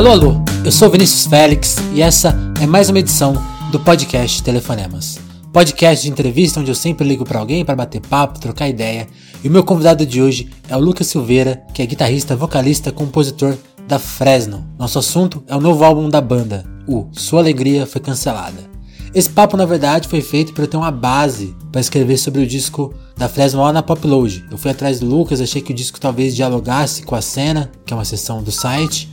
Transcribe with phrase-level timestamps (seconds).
[0.00, 0.34] Alô, alô,
[0.64, 3.34] eu sou Vinícius Félix e essa é mais uma edição
[3.70, 5.18] do podcast Telefonemas.
[5.52, 9.06] Podcast de entrevista onde eu sempre ligo para alguém para bater papo, trocar ideia.
[9.44, 13.54] E o meu convidado de hoje é o Lucas Silveira, que é guitarrista, vocalista, compositor
[13.86, 14.66] da Fresno.
[14.78, 18.70] Nosso assunto é o novo álbum da banda, o Sua Alegria Foi Cancelada.
[19.14, 22.46] Esse papo, na verdade, foi feito para eu ter uma base para escrever sobre o
[22.46, 24.46] disco da Fresno lá na Popload.
[24.50, 27.92] Eu fui atrás do Lucas, achei que o disco talvez dialogasse com a cena, que
[27.92, 29.10] é uma seção do site,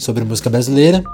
[0.00, 1.04] sobre música brasileira.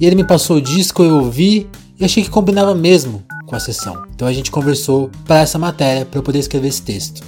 [0.00, 1.68] E ele me passou o disco, eu ouvi
[1.98, 4.04] e achei que combinava mesmo com a sessão.
[4.14, 7.22] Então a gente conversou para essa matéria para eu poder escrever esse texto.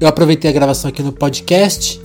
[0.00, 2.00] Eu aproveitei a gravação aqui no podcast,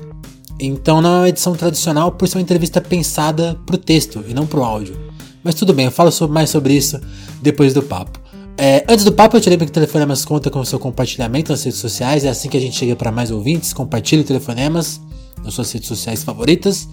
[0.59, 4.33] então não é uma edição tradicional por ser uma entrevista pensada para o texto e
[4.33, 4.97] não para o áudio.
[5.43, 6.99] Mas tudo bem, eu falo sobre, mais sobre isso
[7.41, 8.21] depois do papo.
[8.57, 11.63] É, antes do papo, eu te lembro que Telefonemas conta com o seu compartilhamento nas
[11.63, 12.23] redes sociais.
[12.23, 13.73] É assim que a gente chega para mais ouvintes.
[13.73, 15.01] Compartilhe Telefonemas
[15.43, 16.87] nas suas redes sociais favoritas.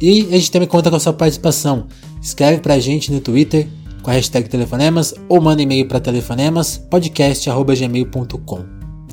[0.00, 1.86] E a gente também conta com a sua participação.
[2.22, 3.68] Escreve pra gente no Twitter
[4.02, 8.64] com a hashtag Telefonemas ou manda e-mail para telefonemaspodcast.gmail.com.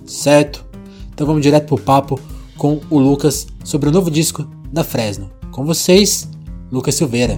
[0.05, 0.65] Certo?
[1.13, 2.17] Então vamos direto pro papo
[2.57, 5.29] com o Lucas sobre o novo disco da Fresno.
[5.51, 6.29] Com vocês,
[6.71, 7.37] Lucas Silveira.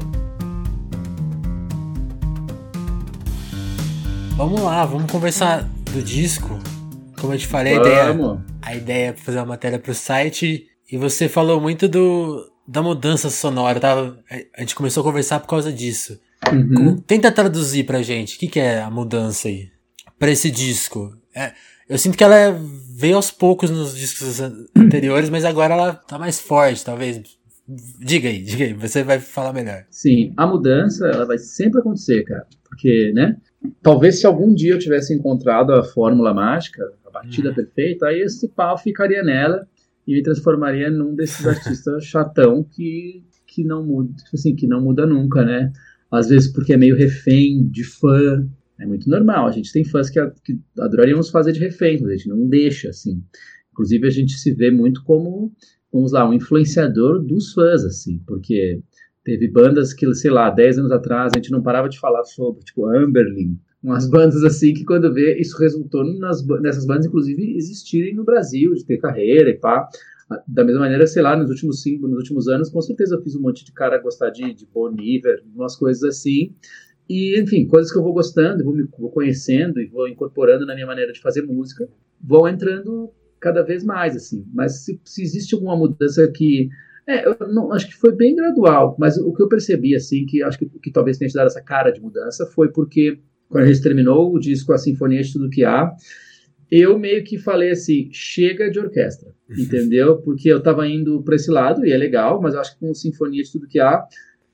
[4.35, 6.57] Vamos lá, vamos conversar do disco.
[7.19, 8.17] Como eu te falei, a ideia,
[8.61, 10.67] a ideia é fazer uma matéria pro site.
[10.91, 14.13] E você falou muito do, da mudança sonora, tá?
[14.55, 16.19] A gente começou a conversar por causa disso.
[16.53, 16.95] Uhum.
[16.97, 19.69] tenta traduzir pra gente o que, que é a mudança aí
[20.17, 21.11] pra esse disco.
[21.35, 21.51] É,
[21.89, 22.55] eu sinto que ela é,
[22.95, 24.39] veio aos poucos nos discos
[24.75, 27.21] anteriores, mas agora ela tá mais forte, talvez.
[27.99, 29.85] Diga aí, diga aí, você vai falar melhor.
[29.89, 32.45] Sim, a mudança ela vai sempre acontecer, cara.
[32.63, 33.35] Porque, né?
[33.81, 37.55] Talvez se algum dia eu tivesse encontrado a fórmula mágica, a batida uhum.
[37.55, 39.67] perfeita, aí esse pau ficaria nela
[40.09, 44.81] e me transformaria num desses artistas chatão que, que não muda, tipo assim, que não
[44.81, 45.71] muda nunca, né?
[46.09, 48.43] Às vezes porque é meio refém de fã,
[48.79, 49.45] é muito normal.
[49.45, 53.23] A gente tem fãs que, que adoraríamos fazer de refém, a gente não deixa, assim.
[53.71, 55.53] Inclusive a gente se vê muito como,
[55.93, 58.81] vamos lá, um influenciador dos fãs, assim, porque
[59.23, 62.63] teve bandas que, sei lá, 10 anos atrás a gente não parava de falar sobre,
[62.63, 68.13] tipo Amberlin, umas bandas assim que quando vê, isso resultou nas, nessas bandas, inclusive, existirem
[68.13, 69.87] no Brasil, de ter carreira e pá.
[70.47, 73.35] Da mesma maneira, sei lá, nos últimos cinco, nos últimos anos, com certeza eu fiz
[73.35, 76.53] um monte de cara gostar de, de Bon Iver, umas coisas assim.
[77.09, 80.75] E, enfim, coisas que eu vou gostando, vou, me, vou conhecendo e vou incorporando na
[80.75, 81.89] minha maneira de fazer música,
[82.21, 84.45] vão entrando cada vez mais, assim.
[84.53, 86.69] Mas se, se existe alguma mudança que
[87.07, 90.43] é, eu não, acho que foi bem gradual, mas o que eu percebi, assim, que
[90.43, 93.19] acho que, que talvez tenha te dado essa cara de mudança, foi porque
[93.49, 95.91] quando a gente terminou o disco A Sinfonia de Tudo Que Há,
[96.71, 99.63] eu meio que falei assim, chega de orquestra, uhum.
[99.63, 100.17] entendeu?
[100.17, 102.93] Porque eu tava indo para esse lado, e é legal, mas eu acho que com
[102.93, 104.05] Sinfonia de Tudo Que Há,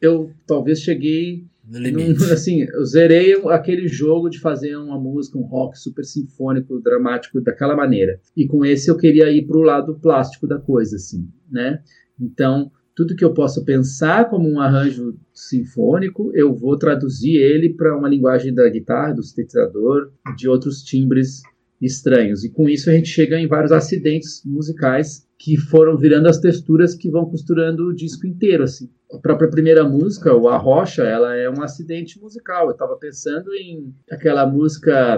[0.01, 1.45] eu talvez cheguei...
[1.67, 7.41] Num, assim, eu zerei aquele jogo de fazer uma música, um rock super sinfônico, dramático,
[7.41, 8.19] daquela maneira.
[8.37, 11.81] E com esse eu queria ir pro lado plástico da coisa, assim, né?
[12.19, 17.95] Então, tudo que eu possa pensar como um arranjo sinfônico, eu vou traduzir ele para
[17.95, 21.41] uma linguagem da guitarra, do sintetizador, de outros timbres
[21.81, 22.45] estranhos.
[22.45, 26.95] E com isso a gente chega em vários acidentes musicais que foram virando as texturas
[26.95, 28.89] que vão costurando o disco inteiro, assim.
[29.11, 32.67] A própria primeira música, o A Rocha, ela é um acidente musical.
[32.67, 35.17] Eu estava pensando em aquela música,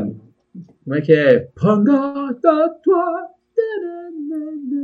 [0.84, 1.48] como é que é?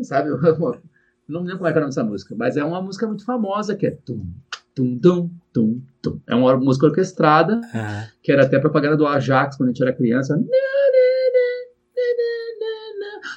[0.03, 0.29] Sabe?
[1.27, 3.23] Não lembro como é que é o nome dessa música, mas é uma música muito
[3.23, 4.25] famosa que é tum,
[4.75, 6.19] tum, tum, tum, tum.
[6.27, 8.07] É uma música orquestrada, uhum.
[8.21, 10.37] que era até propaganda do Ajax quando a gente era criança.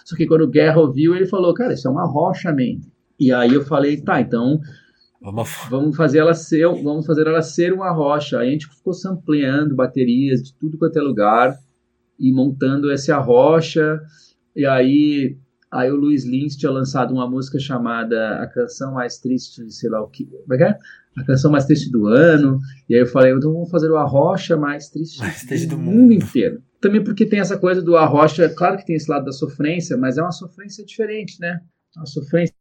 [0.04, 2.80] Só que quando o Guerra ouviu, ele falou, cara, isso é uma rocha, man.
[3.18, 4.60] E aí eu falei, tá, então
[5.70, 8.38] vamos fazer ela ser, vamos fazer ela ser uma rocha.
[8.38, 11.58] Aí a gente ficou sampleando baterias de tudo quanto é lugar
[12.18, 14.00] e montando essa rocha.
[14.54, 15.36] E aí
[15.76, 20.02] Aí o Luiz Lins tinha lançado uma música chamada A Canção Mais Triste, sei lá
[20.02, 20.24] o que.
[20.24, 20.78] Como é que é?
[21.18, 22.58] A canção mais triste do ano.
[22.88, 25.82] E aí eu falei, então vamos fazer o Arrocha mais triste, mais triste do, do
[25.82, 25.96] mundo.
[25.96, 26.62] mundo inteiro.
[26.80, 30.18] Também porque tem essa coisa do Arrocha, claro que tem esse lado da sofrência, mas
[30.18, 31.60] é uma sofrência diferente, né?
[31.96, 32.54] A sofrência,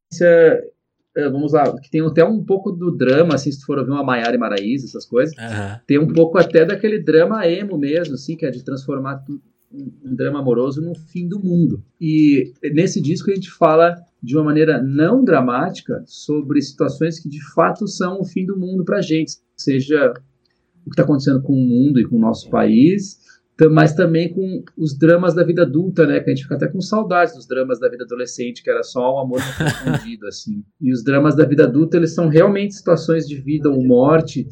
[1.17, 3.91] é, vamos lá, que tem até um pouco do drama, assim, se tu for ouvir
[3.91, 5.79] uma Maiara e Maraíza, essas coisas, uhum.
[5.85, 9.41] tem um pouco até daquele drama emo mesmo, assim, que é de transformar tudo
[9.71, 11.83] um drama amoroso no fim do mundo.
[11.99, 17.43] E nesse disco a gente fala de uma maneira não dramática sobre situações que de
[17.53, 20.13] fato são o fim do mundo para a gente, seja
[20.85, 23.19] o que está acontecendo com o mundo e com o nosso país,
[23.71, 26.19] mas também com os dramas da vida adulta, né?
[26.19, 29.15] Que a gente fica até com saudades dos dramas da vida adolescente, que era só
[29.15, 29.65] o amor não
[29.95, 30.63] escondido, assim.
[30.81, 34.45] E os dramas da vida adulta, eles são realmente situações de vida ou morte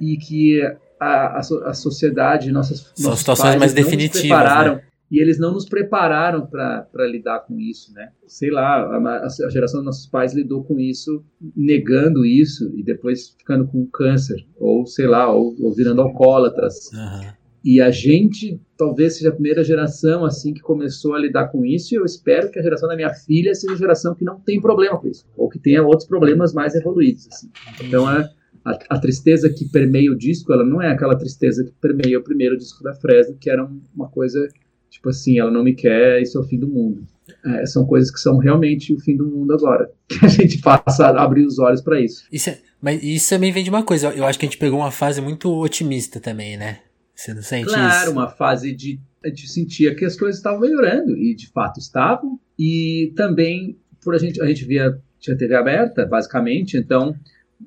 [0.00, 0.60] e que
[1.00, 4.74] a, a, a sociedade, nossas são situações mais definitivas, prepararam.
[4.76, 4.82] Né?
[5.10, 8.10] E eles não nos prepararam para lidar com isso, né?
[8.26, 11.24] Sei lá, a, a, geração dos nossos pais lidou com isso,
[11.56, 16.90] negando isso e depois ficando com câncer, ou sei lá, ou, ou virando alcoólatras.
[16.92, 17.32] Uhum.
[17.64, 21.94] E a gente talvez seja a primeira geração assim que começou a lidar com isso,
[21.94, 24.60] e eu espero que a geração da minha filha seja a geração que não tem
[24.60, 27.26] problema com isso, ou que tenha outros problemas mais evoluídos.
[27.28, 27.50] Assim.
[27.82, 28.28] Então, a,
[28.70, 32.22] a, a, tristeza que permeia o disco, ela não é aquela tristeza que permeia o
[32.22, 34.48] primeiro disco da Fresno, que era uma coisa
[34.90, 37.06] tipo assim, ela não me quer, isso é o fim do mundo.
[37.44, 39.90] É, são coisas que são realmente o fim do mundo agora.
[40.08, 42.24] Que a gente passa a abrir os olhos para isso.
[42.32, 44.08] Isso é, mas isso também vem de uma coisa.
[44.08, 46.80] Eu acho que a gente pegou uma fase muito otimista também, né?
[47.14, 47.96] Você não sente claro, isso?
[47.96, 51.78] Claro, uma fase de a gente sentia que as coisas estavam melhorando e de fato
[51.78, 52.40] estavam.
[52.58, 57.14] E também por a gente a gente via tinha TV aberta, basicamente, então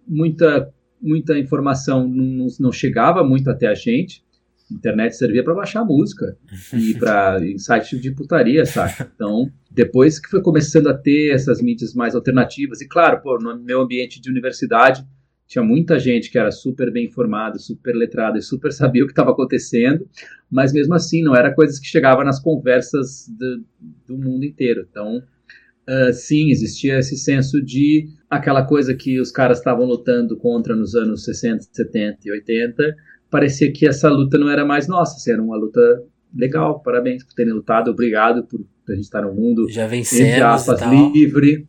[0.08, 4.24] muita muita informação não, não chegava muito até a gente.
[4.70, 6.38] A internet servia para baixar música
[6.74, 9.12] e para sites de putaria, saca?
[9.14, 13.58] Então, depois que foi começando a ter essas mídias mais alternativas, e claro, pô, no
[13.60, 15.06] meu ambiente de universidade,
[15.48, 19.12] tinha muita gente que era super bem informada, super letrada e super sabia o que
[19.12, 20.08] estava acontecendo,
[20.50, 23.66] mas mesmo assim não era coisas que chegavam nas conversas do,
[24.08, 24.88] do mundo inteiro.
[24.90, 25.22] Então,
[25.88, 30.96] uh, sim, existia esse senso de aquela coisa que os caras estavam lutando contra nos
[30.96, 32.96] anos 60, 70 e 80,
[33.30, 37.34] parecia que essa luta não era mais nossa, assim, era uma luta legal, parabéns por
[37.34, 40.82] terem lutado, obrigado por a gente estar no mundo, já vencemos, entre aspas,
[41.14, 41.66] livre,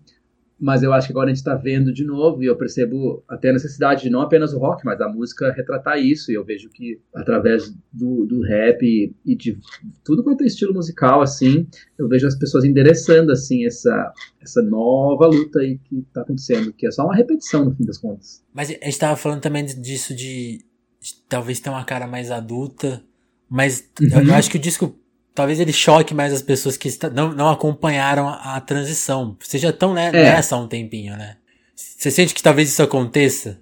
[0.62, 3.50] mas eu acho que agora a gente está vendo de novo e eu percebo até
[3.50, 6.30] a necessidade de não apenas o rock, mas a música retratar isso.
[6.30, 8.80] E eu vejo que através do, do rap
[9.26, 9.58] e de
[10.04, 11.66] tudo quanto é estilo musical, assim,
[11.98, 16.86] eu vejo as pessoas endereçando assim essa, essa nova luta aí que está acontecendo, que
[16.86, 18.44] é só uma repetição no fim das contas.
[18.54, 20.58] Mas a gente estava falando também disso de,
[21.00, 23.02] de, talvez ter uma cara mais adulta,
[23.50, 24.28] mas uhum.
[24.28, 24.96] eu acho que o disco
[25.34, 29.36] talvez ele choque mais as pessoas que não, não acompanharam a, a transição.
[29.40, 30.12] Você já estão né, é.
[30.12, 31.36] nessa há um tempinho, né?
[31.74, 33.60] Você sente que talvez isso aconteça?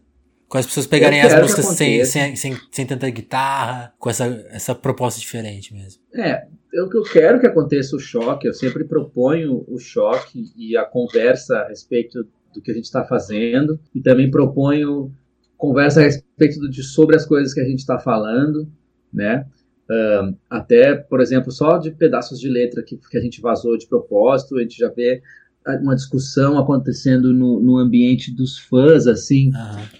[0.49, 4.75] Com as pessoas pegarem as músicas sem, sem, sem, sem tanta guitarra, com essa, essa
[4.75, 6.02] proposta diferente mesmo.
[6.12, 10.84] É, eu, eu quero que aconteça o choque, eu sempre proponho o choque e a
[10.84, 15.14] conversa a respeito do que a gente está fazendo, e também proponho
[15.56, 18.67] conversa a respeito de, sobre as coisas que a gente está falando,
[19.12, 19.46] né?
[19.90, 23.88] Uh, até, por exemplo, só de pedaços de letra que, que a gente vazou de
[23.88, 25.20] propósito, a gente já vê
[25.82, 29.50] uma discussão acontecendo no, no ambiente dos fãs, assim,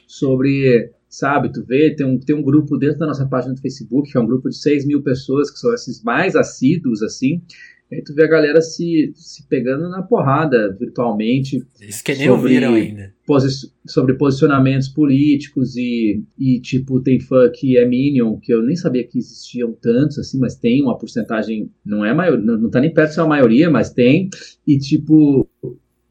[0.07, 4.11] sobre, sabe, tu vê, tem um, tem um grupo dentro da nossa página do Facebook,
[4.11, 7.43] que é um grupo de 6 mil pessoas, que são esses mais assíduos, assim,
[7.93, 11.65] aí tu vê a galera se, se pegando na porrada virtualmente.
[11.81, 13.13] Isso que nem ouviram ainda.
[13.27, 18.77] Posi sobre posicionamentos políticos e, e, tipo, tem fã que é Minion, que eu nem
[18.77, 22.81] sabia que existiam tantos, assim, mas tem uma porcentagem, não é maior, não, não tá
[22.81, 24.29] nem perto de ser uma maioria, mas tem,
[24.67, 25.49] e tipo.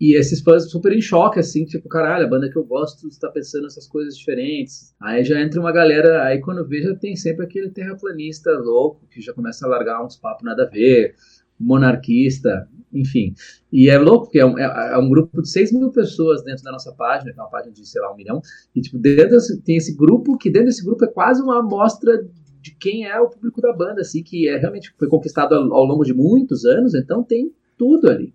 [0.02, 3.28] E esses fãs super em choque, assim, tipo, caralho, a banda que eu gosto está
[3.30, 4.94] pensando essas coisas diferentes.
[4.98, 9.34] Aí já entra uma galera, aí quando vejo tem sempre aquele terraplanista louco que já
[9.34, 11.16] começa a largar uns papos nada a ver
[11.60, 13.34] monarquista, enfim.
[13.72, 16.64] E é louco, porque é um, é, é um, grupo de 6 mil pessoas dentro
[16.64, 18.42] da nossa página, que é uma página de, sei lá, um milhão,
[18.76, 22.26] e tipo, dentro tem esse grupo, que dentro desse grupo é quase uma amostra
[22.62, 25.86] de quem é o público da banda, assim, que é realmente foi conquistado ao, ao
[25.86, 28.34] longo de muitos anos, então tem tudo ali.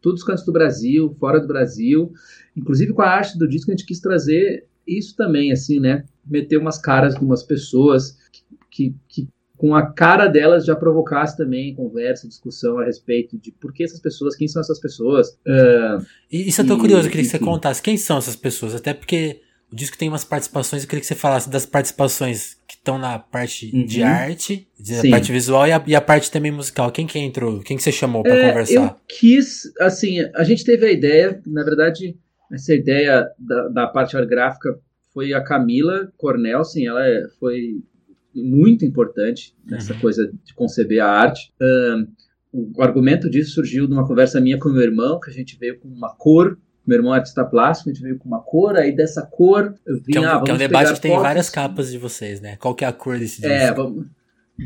[0.00, 2.12] Todos os cantos do Brasil, fora do Brasil,
[2.56, 6.04] inclusive com a arte do disco a gente quis trazer isso também, assim, né?
[6.24, 11.36] Meter umas caras de umas pessoas que, que, que com a cara delas já provocasse
[11.36, 15.30] também conversa, discussão a respeito de por que essas pessoas, quem são essas pessoas.
[15.44, 18.76] Uh, isso eu tô e, curioso, eu queria que você contasse quem são essas pessoas,
[18.76, 22.74] até porque o disco tem umas participações, eu queria que você falasse das participações que
[22.74, 23.84] estão na parte uhum.
[23.84, 24.68] de arte,
[25.04, 26.92] a parte visual e a, e a, parte também musical.
[26.92, 27.60] Quem que entrou?
[27.60, 28.74] Quem que você chamou para é, conversar?
[28.74, 32.16] Eu quis, assim, a gente teve a ideia, na verdade,
[32.52, 34.78] essa ideia da, da parte gráfica
[35.12, 37.82] foi a Camila Cornelsen, ela é, foi
[38.34, 40.00] muito importante nessa uhum.
[40.00, 41.52] coisa de conceber a arte.
[42.52, 45.78] o argumento disso surgiu de uma conversa minha com meu irmão, que a gente veio
[45.78, 46.58] com uma cor
[46.88, 49.96] meu irmão é artista plástico, a gente veio com uma cor, aí dessa cor eu
[49.96, 51.26] vi, que é um, ah, que é um debate que tem fotos.
[51.26, 52.56] várias capas de vocês, né?
[52.56, 53.72] Qual que é a cor desse é, disco?
[53.72, 54.06] É, vamos,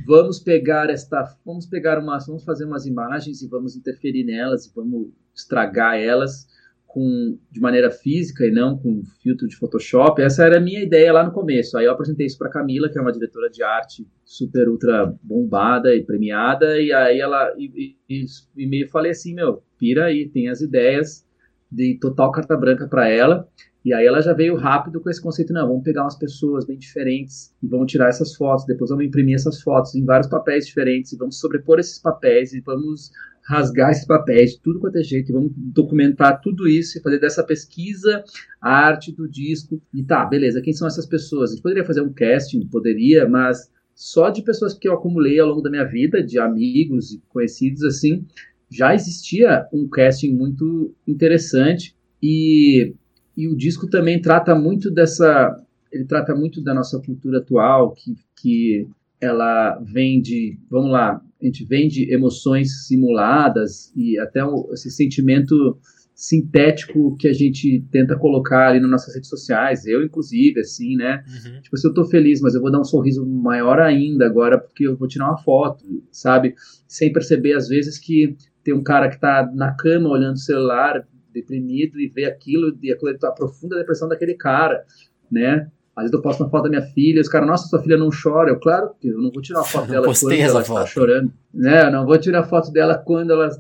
[0.07, 4.73] vamos pegar esta, vamos pegar uma, vamos fazer umas imagens e vamos interferir nelas e
[4.73, 6.47] vamos estragar elas
[6.93, 10.21] com, de maneira física e não com filtro de Photoshop.
[10.21, 11.79] Essa era a minha ideia lá no começo.
[11.79, 15.95] Aí eu apresentei isso para Camila, que é uma diretora de arte super ultra bombada
[15.95, 18.25] e premiada, e aí ela e, e,
[18.59, 21.27] e meio falei assim, meu, pira aí, tem as ideias
[21.71, 23.49] de total carta branca para ela.
[23.83, 26.79] E aí ela já veio rápido com esse conceito, não, vamos pegar umas pessoas bem
[26.79, 31.13] diferentes e vamos tirar essas fotos, depois vamos imprimir essas fotos em vários papéis diferentes
[31.13, 33.11] e vamos sobrepor esses papéis e vamos
[33.45, 37.43] rasgar esses papéis de tudo quanto é jeito, vamos documentar tudo isso e fazer dessa
[37.43, 38.23] pesquisa
[38.61, 39.81] a arte do disco.
[39.93, 41.51] E tá, beleza, quem são essas pessoas?
[41.51, 45.49] A gente poderia fazer um casting, poderia, mas só de pessoas que eu acumulei ao
[45.49, 48.25] longo da minha vida, de amigos e conhecidos assim,
[48.71, 52.95] já existia um casting muito interessante e
[53.37, 55.57] e o disco também trata muito dessa.
[55.91, 58.89] Ele trata muito da nossa cultura atual, que, que
[59.21, 60.59] ela vem de.
[60.71, 65.79] Vamos lá, a gente vem de emoções simuladas e até o, esse sentimento
[66.15, 71.25] sintético que a gente tenta colocar ali nas nossas redes sociais, eu inclusive, assim, né?
[71.27, 71.61] Uhum.
[71.63, 74.87] Tipo, se eu tô feliz, mas eu vou dar um sorriso maior ainda agora porque
[74.87, 76.55] eu vou tirar uma foto, sabe?
[76.87, 81.07] Sem perceber, às vezes, que tem um cara que tá na cama olhando o celular,
[81.33, 84.85] deprimido e ver aquilo e aquilo, a profunda depressão daquele cara,
[85.31, 85.69] né?
[85.95, 88.09] Às vezes eu posto uma foto da minha filha, os caras, nossa, sua filha não
[88.11, 88.51] chora.
[88.51, 91.33] Eu, claro que eu não vou tirar uma foto dela quando ela está chorando.
[91.53, 91.87] Né?
[91.87, 93.51] Eu não vou tirar foto dela quando ela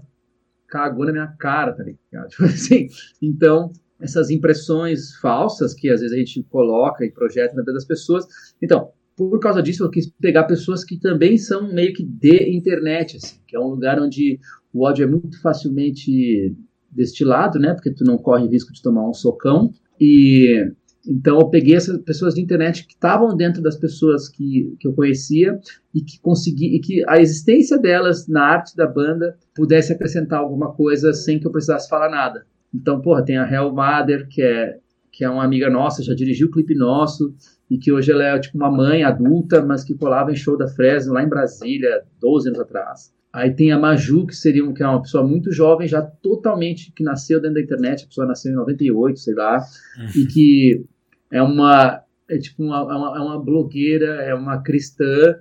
[0.68, 2.28] cagou na minha cara, tá ligado?
[2.30, 2.88] Tipo assim,
[3.20, 3.70] então,
[4.00, 8.26] essas impressões falsas que às vezes a gente coloca e projeta na vida das pessoas.
[8.62, 13.18] Então, por causa disso, eu quis pegar pessoas que também são meio que de internet,
[13.18, 14.40] assim, que é um lugar onde
[14.72, 16.56] o ódio é muito facilmente
[16.90, 17.74] deste lado, né?
[17.74, 19.70] Porque tu não corre risco de tomar um socão.
[20.00, 20.72] E
[21.06, 24.92] então eu peguei essas pessoas de internet que estavam dentro das pessoas que, que eu
[24.92, 25.58] conhecia
[25.94, 30.72] e que consegui e que a existência delas na arte da banda pudesse acrescentar alguma
[30.72, 32.46] coisa sem que eu precisasse falar nada.
[32.72, 34.78] Então, porra, tem a Hell Mother, que é
[35.12, 37.34] que é uma amiga nossa, já dirigiu o clipe nosso
[37.70, 40.66] e que hoje ela é tipo uma mãe adulta, mas que colava em show da
[40.66, 43.12] Fresno lá em Brasília 12 anos atrás.
[43.32, 46.92] Aí tem a Maju, que seria um, que é uma pessoa muito jovem, já totalmente,
[46.92, 50.22] que nasceu dentro da internet, a pessoa nasceu em 98, sei lá, uhum.
[50.22, 50.84] e que
[51.32, 55.36] é uma, é tipo uma, é uma, é uma blogueira, é uma cristã,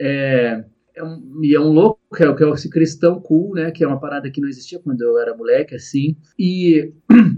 [0.00, 0.64] é,
[0.94, 3.84] é um, e é um louco, que é, que é esse cristão cool, né, que
[3.84, 6.92] é uma parada que não existia quando eu era moleque, assim, e,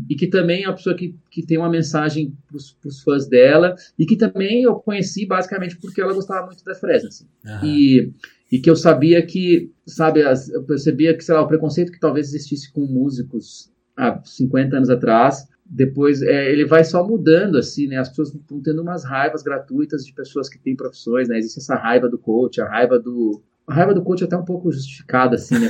[0.08, 3.74] e que também é uma pessoa que, que tem uma mensagem para os fãs dela,
[3.98, 7.64] e que também eu conheci basicamente porque ela gostava muito da Fresno, assim, uhum.
[7.64, 8.12] e
[8.50, 12.28] e que eu sabia que, sabe, eu percebia que, sei lá, o preconceito que talvez
[12.28, 17.98] existisse com músicos há 50 anos atrás, depois é, ele vai só mudando, assim, né?
[17.98, 21.38] As pessoas estão tendo umas raivas gratuitas de pessoas que têm profissões, né?
[21.38, 23.42] Existe essa raiva do coach, a raiva do...
[23.66, 25.68] A raiva do coach é até um pouco justificada, assim, né?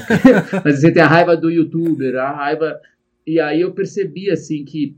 [0.65, 2.81] Mas você tem a raiva do youtuber, a raiva...
[3.27, 4.97] E aí eu percebi, assim, que,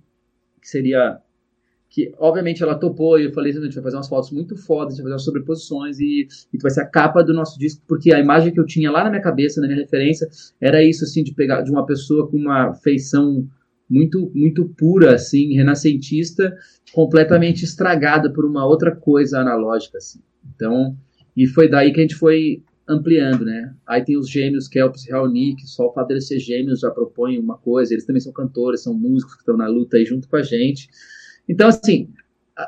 [0.61, 1.19] que seria
[1.88, 4.95] que obviamente ela topou e eu falei, a gente vai fazer umas fotos muito fodas,
[4.95, 7.83] a gente vai fazer umas sobreposições e, e vai ser a capa do nosso disco,
[7.88, 10.28] porque a imagem que eu tinha lá na minha cabeça, na minha referência,
[10.61, 13.45] era isso, assim, de pegar de uma pessoa com uma feição
[13.90, 16.56] muito muito pura, assim, renascentista,
[16.92, 20.20] completamente estragada por uma outra coisa analógica, assim.
[20.54, 20.97] Então,
[21.37, 23.73] e foi daí que a gente foi ampliando, né?
[23.87, 26.90] Aí tem os gêmeos Kelps e Raoni, que só o fato deles ser gêmeos já
[26.90, 30.28] propõe uma coisa, eles também são cantores, são músicos que estão na luta aí junto
[30.28, 30.88] com a gente.
[31.49, 32.09] Então, assim,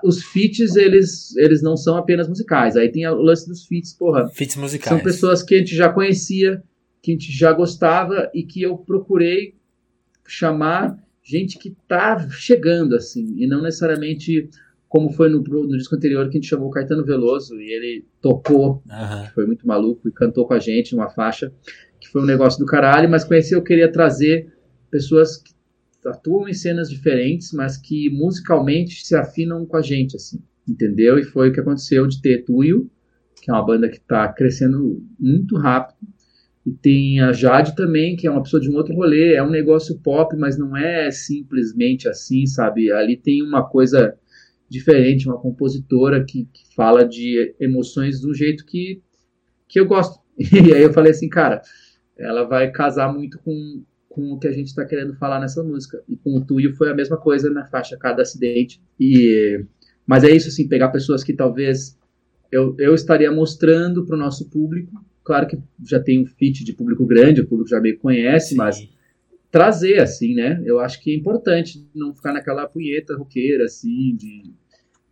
[0.05, 2.77] os feats, eles, eles não são apenas musicais.
[2.77, 4.29] Aí tem o lance dos feats, porra.
[4.29, 4.97] Feats musicais.
[4.97, 6.63] São pessoas que a gente já conhecia,
[7.03, 9.55] que a gente já gostava e que eu procurei
[10.27, 14.49] chamar gente que tá chegando, assim, e não necessariamente
[14.89, 18.83] como foi no, no disco anterior que a gente chamou Caetano Veloso e ele tocou,
[18.87, 19.27] uhum.
[19.35, 21.51] foi muito maluco, e cantou com a gente uma faixa,
[21.99, 24.53] que foi um negócio do caralho, mas conheci, eu queria trazer
[24.91, 25.53] pessoas que
[26.05, 31.19] atuam em cenas diferentes, mas que musicalmente se afinam com a gente, assim, entendeu?
[31.19, 32.91] E foi o que aconteceu de ter Tuyo,
[33.41, 36.07] que é uma banda que está crescendo muito rápido,
[36.65, 39.51] e tem a Jade também, que é uma pessoa de um outro rolê, é um
[39.51, 42.93] negócio pop, mas não é simplesmente assim, sabe?
[42.93, 44.17] Ali tem uma coisa
[44.69, 49.03] diferente, uma compositora que, que fala de emoções de um jeito que,
[49.69, 50.23] que eu gosto.
[50.39, 51.61] E aí eu falei assim, cara,
[52.17, 56.03] ela vai casar muito com, com o que a gente está querendo falar nessa música.
[56.09, 58.81] E com o Tuyo foi a mesma coisa na faixa Cada Acidente.
[58.99, 59.65] E,
[60.07, 61.99] mas é isso, assim, pegar pessoas que talvez
[62.51, 64.93] eu, eu estaria mostrando para o nosso público.
[65.25, 68.57] Claro que já tem um fit de público grande, o público já meio conhece, Sim.
[68.57, 68.89] mas
[69.51, 70.61] trazer, assim, né?
[70.65, 74.53] Eu acho que é importante não ficar naquela punheta roqueira, assim, de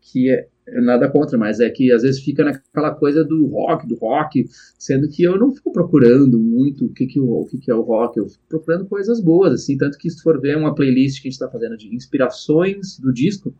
[0.00, 0.49] que é,
[0.81, 4.45] nada contra, mas é que às vezes fica naquela coisa do rock, do rock,
[4.79, 7.75] sendo que eu não fico procurando muito o que, que, o, o que, que é
[7.75, 11.21] o rock, eu fico procurando coisas boas, assim, tanto que se for ver uma playlist
[11.21, 13.55] que a gente está fazendo de inspirações do disco,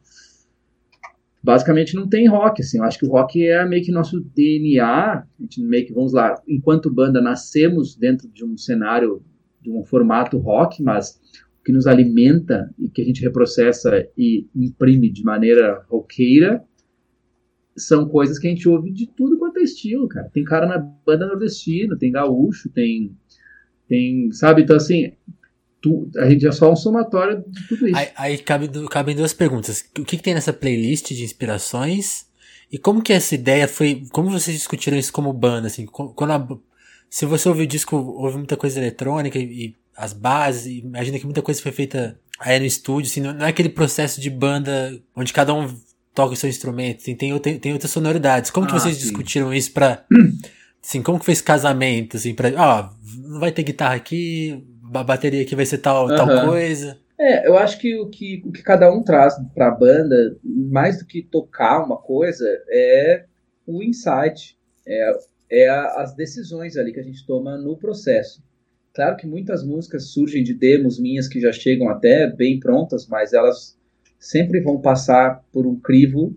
[1.42, 4.85] basicamente não tem rock, assim, eu acho que o rock é meio que nosso DNA,
[4.85, 9.23] a gente meio que, vamos lá, enquanto banda nascemos dentro de um cenário,
[9.61, 11.20] de um formato rock, mas
[11.61, 16.62] o que nos alimenta e que a gente reprocessa e imprime de maneira roqueira
[17.76, 20.28] são coisas que a gente ouve de tudo quanto é estilo, cara.
[20.28, 23.16] Tem cara na banda nordestina, tem gaúcho, tem,
[23.88, 24.62] tem sabe?
[24.62, 25.12] Então, assim,
[25.80, 27.96] tu, a gente é só um somatório de tudo isso.
[27.96, 29.84] Aí, aí cabe, cabem duas perguntas.
[29.99, 32.26] O que, que, tem nessa playlist de inspirações?
[32.70, 34.04] E como que essa ideia foi...
[34.12, 35.87] Como vocês discutiram isso como banda, assim?
[35.87, 36.58] Quando a,
[37.08, 41.25] se você ouvir o disco, ouve muita coisa eletrônica e, e as bases, imagina que
[41.25, 45.32] muita coisa foi feita aí no estúdio, assim, não é aquele processo de banda onde
[45.32, 45.68] cada um
[46.14, 48.50] toca o seu instrumento, assim, tem, tem, tem outras sonoridades.
[48.50, 49.02] Como ah, que vocês sim.
[49.02, 50.04] discutiram isso pra.
[50.82, 52.49] Assim, como que esse casamento, assim, pra.
[52.56, 56.99] Ó, não vai ter guitarra aqui, a bateria aqui vai ser tal, tal coisa.
[57.18, 61.04] É, eu acho que o que, o que cada um traz pra banda, mais do
[61.04, 63.25] que tocar uma coisa, é
[63.66, 65.12] o insight, é,
[65.50, 68.42] é a, as decisões ali que a gente toma no processo.
[68.94, 73.32] Claro que muitas músicas surgem de demos minhas que já chegam até bem prontas, mas
[73.32, 73.78] elas
[74.18, 76.35] sempre vão passar por um crivo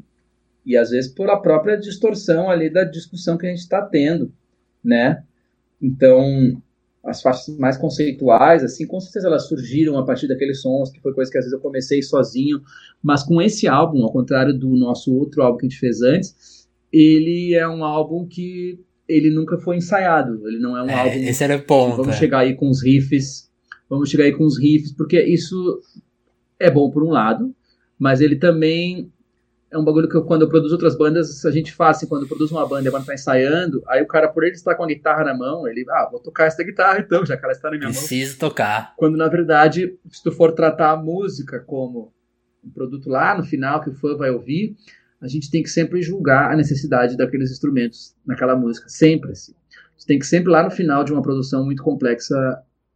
[0.65, 4.33] e às vezes por a própria distorção ali da discussão que a gente está tendo,
[4.83, 5.23] né?
[5.81, 6.61] Então,
[7.03, 11.13] as faixas mais conceituais, assim, com certeza elas surgiram a partir daqueles sons, que foi
[11.13, 12.61] coisa que às vezes eu comecei sozinho,
[13.01, 16.67] mas com esse álbum, ao contrário do nosso outro álbum que a gente fez antes,
[16.91, 21.27] ele é um álbum que ele nunca foi ensaiado, ele não é um é, álbum...
[21.27, 21.97] Esse era o ponto.
[21.97, 22.19] Vamos é.
[22.19, 23.49] chegar aí com os riffs,
[23.89, 25.81] vamos chegar aí com os riffs, porque isso
[26.57, 27.53] é bom por um lado,
[27.99, 29.11] mas ele também
[29.73, 32.21] é um bagulho que eu, quando eu produzo outras bandas, a gente faz assim, quando
[32.21, 34.75] eu produzo uma banda e a banda tá ensaiando, aí o cara, por ele estar
[34.75, 37.51] com a guitarra na mão, ele, ah, vou tocar essa guitarra então, já que ela
[37.51, 38.07] está na minha Preciso mão.
[38.07, 38.93] Preciso tocar.
[38.95, 42.13] Quando, na verdade, se tu for tratar a música como
[42.63, 44.77] um produto lá no final que o fã vai ouvir,
[45.19, 49.53] a gente tem que sempre julgar a necessidade daqueles instrumentos naquela música, sempre assim.
[49.71, 52.35] A gente tem que sempre lá no final de uma produção muito complexa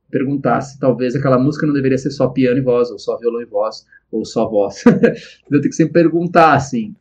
[0.10, 3.42] perguntar se talvez aquela música não deveria ser só piano e voz, ou só violão
[3.42, 4.84] e voz, ou só voz.
[5.52, 6.96] eu tenho que sempre perguntar, assim.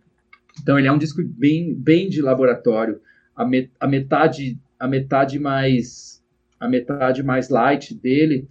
[0.61, 3.01] Então ele é um disco bem, bem de laboratório.
[3.35, 6.23] A, met, a metade a metade mais
[6.59, 8.49] a metade mais light dele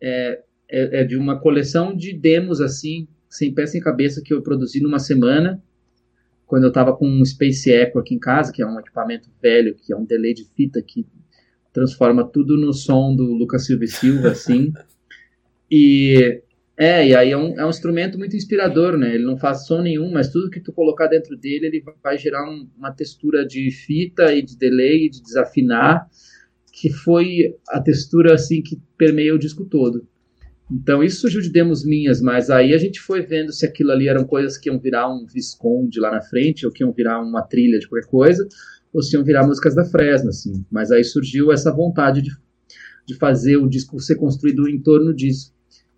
[0.00, 4.42] é, é, é, de uma coleção de demos assim, sem pé sem cabeça que eu
[4.42, 5.62] produzi numa semana,
[6.46, 9.74] quando eu estava com um Space Echo aqui em casa, que é um equipamento velho,
[9.74, 11.06] que é um delay de fita que
[11.78, 14.72] transforma tudo no som do Lucas Silva e Silva, assim.
[15.70, 16.42] e
[16.76, 19.14] é, e aí é um, é um instrumento muito inspirador, né?
[19.14, 22.48] Ele não faz som nenhum, mas tudo que tu colocar dentro dele, ele vai gerar
[22.48, 26.08] um, uma textura de fita e de delay, de desafinar,
[26.72, 30.06] que foi a textura assim que permeia o disco todo.
[30.70, 34.06] Então isso surgiu de demos minhas, mas aí a gente foi vendo se aquilo ali
[34.06, 37.42] eram coisas que iam virar um Visconde lá na frente, ou que iam virar uma
[37.42, 38.46] trilha de qualquer coisa,
[38.92, 40.64] ou se iam virar músicas da Fresno, assim.
[40.70, 42.30] Mas aí surgiu essa vontade de,
[43.06, 45.52] de fazer o disco ser construído em torno disso.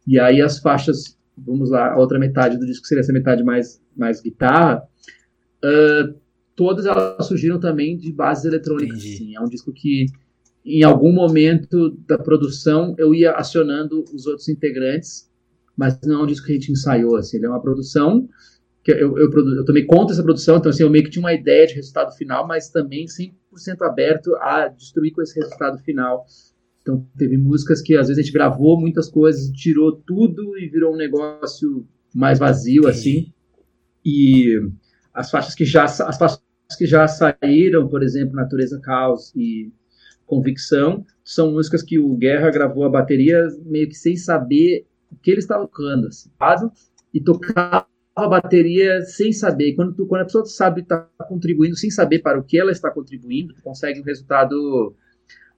[0.06, 3.80] E aí as faixas, vamos lá, a outra metade do disco seria essa metade mais,
[3.96, 4.82] mais guitarra,
[5.64, 6.14] uh,
[6.56, 8.98] todas elas surgiram também de bases eletrônicas.
[8.98, 9.36] Assim.
[9.36, 10.06] É um disco que,
[10.64, 15.30] em algum momento da produção, eu ia acionando os outros integrantes,
[15.76, 17.16] mas não é um disco que a gente ensaiou.
[17.16, 17.36] Assim.
[17.36, 18.28] Ele é uma produção
[18.82, 21.34] que eu, eu, eu, tomei conta dessa produção, então assim, eu meio que tinha uma
[21.34, 23.32] ideia de resultado final, mas também 100%
[23.82, 26.24] aberto a destruir com esse resultado final.
[26.80, 30.94] Então teve músicas que às vezes a gente gravou muitas coisas, tirou tudo e virou
[30.94, 33.32] um negócio mais vazio assim.
[34.04, 34.58] E
[35.12, 36.40] as faixas que já as faixas
[36.78, 39.70] que já saíram, por exemplo, Natureza Caos e
[40.24, 45.30] Convicção, são músicas que o Guerra gravou a bateria meio que sem saber o que
[45.30, 46.30] ele estava tocando, assim,
[47.12, 47.89] e tocava
[48.24, 49.74] a bateria sem saber.
[49.74, 52.90] Quando, tu, quando a pessoa sabe está contribuindo sem saber para o que ela está
[52.90, 54.94] contribuindo, tu consegue um resultado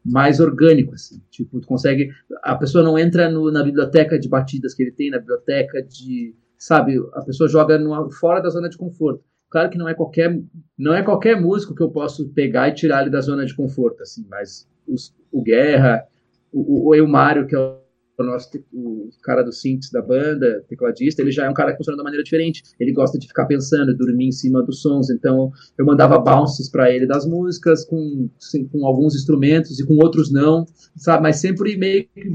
[0.04, 1.22] mais orgânico, assim.
[1.30, 2.10] Tipo, tu consegue...
[2.42, 6.34] A pessoa não entra no, na biblioteca de batidas que ele tem, na biblioteca de...
[6.58, 6.96] Sabe?
[7.14, 9.24] A pessoa joga no, fora da zona de conforto.
[9.50, 10.40] Claro que não é qualquer
[10.78, 14.02] não é qualquer músico que eu posso pegar e tirar ele da zona de conforto,
[14.02, 14.24] assim.
[14.30, 16.06] Mas os, o Guerra,
[16.50, 17.81] o, o Elmário, que é o
[18.22, 21.78] o nosso o cara do synths da banda, tecladista, ele já é um cara que
[21.78, 22.62] funciona de uma maneira diferente.
[22.78, 25.10] Ele gosta de ficar pensando, dormir em cima dos sons.
[25.10, 29.96] Então, eu mandava bounces para ele das músicas com, sim, com alguns instrumentos e com
[29.96, 31.22] outros não, sabe?
[31.22, 32.30] Mas sempre meio que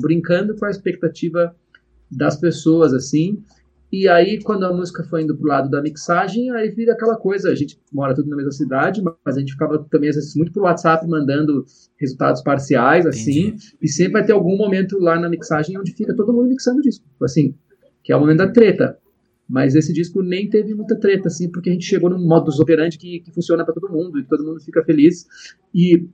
[0.00, 1.54] brincando com a expectativa
[2.10, 3.42] das pessoas, assim.
[3.96, 7.48] E aí, quando a música foi indo pro lado da mixagem, aí vira aquela coisa,
[7.48, 10.50] a gente mora tudo na mesma cidade, mas a gente ficava também, às vezes, muito
[10.50, 11.64] pro WhatsApp mandando
[11.96, 13.76] resultados parciais, assim, Entendi.
[13.80, 17.04] e sempre vai ter algum momento lá na mixagem onde fica todo mundo mixando disco,
[17.22, 17.54] assim,
[18.02, 18.98] que é o momento da treta.
[19.48, 22.98] Mas esse disco nem teve muita treta, assim, porque a gente chegou num modus operandi
[22.98, 25.24] que, que funciona para todo mundo, e todo mundo fica feliz,
[25.72, 26.04] e,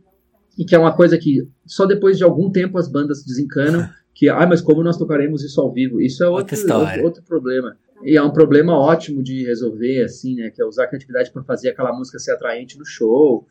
[0.59, 3.89] e que é uma coisa que só depois de algum tempo as bandas desencanam,
[4.21, 5.99] que, ah, mas como nós tocaremos isso ao vivo?
[5.99, 7.75] Isso é outro, outro, outro, problema.
[8.05, 10.51] E é um problema ótimo de resolver, assim, né?
[10.51, 13.47] Que é usar a criatividade para fazer aquela música ser atraente no show.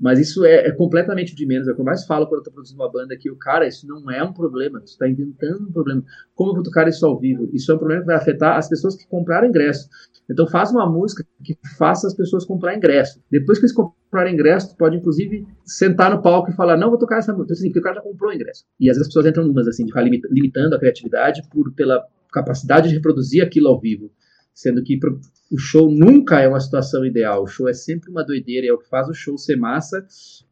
[0.00, 1.68] Mas isso é, é, completamente de menos.
[1.68, 3.68] É o que eu mais falo quando eu tô produzindo uma banda que o cara,
[3.68, 4.80] isso não é um problema.
[4.80, 6.02] Você está inventando um problema.
[6.34, 7.50] Como eu vou tocar isso ao vivo?
[7.52, 9.86] Isso é um problema que vai afetar as pessoas que compraram ingresso.
[10.30, 13.22] Então faz uma música que faça as pessoas comprar ingresso.
[13.30, 16.98] Depois que eles comprarem ingresso, tu pode inclusive sentar no palco e falar, não, vou
[16.98, 17.52] tocar essa música.
[17.52, 18.64] Assim, porque o cara já comprou ingresso.
[18.80, 22.04] E às vezes as pessoas entram numas assim, de ficar limitando a criatividade por, pela
[22.32, 24.10] capacidade de reproduzir aquilo ao vivo.
[24.52, 24.98] Sendo que
[25.52, 27.42] o show nunca é uma situação ideal.
[27.42, 28.66] O show é sempre uma doideira.
[28.66, 30.04] E é o que faz o show ser massa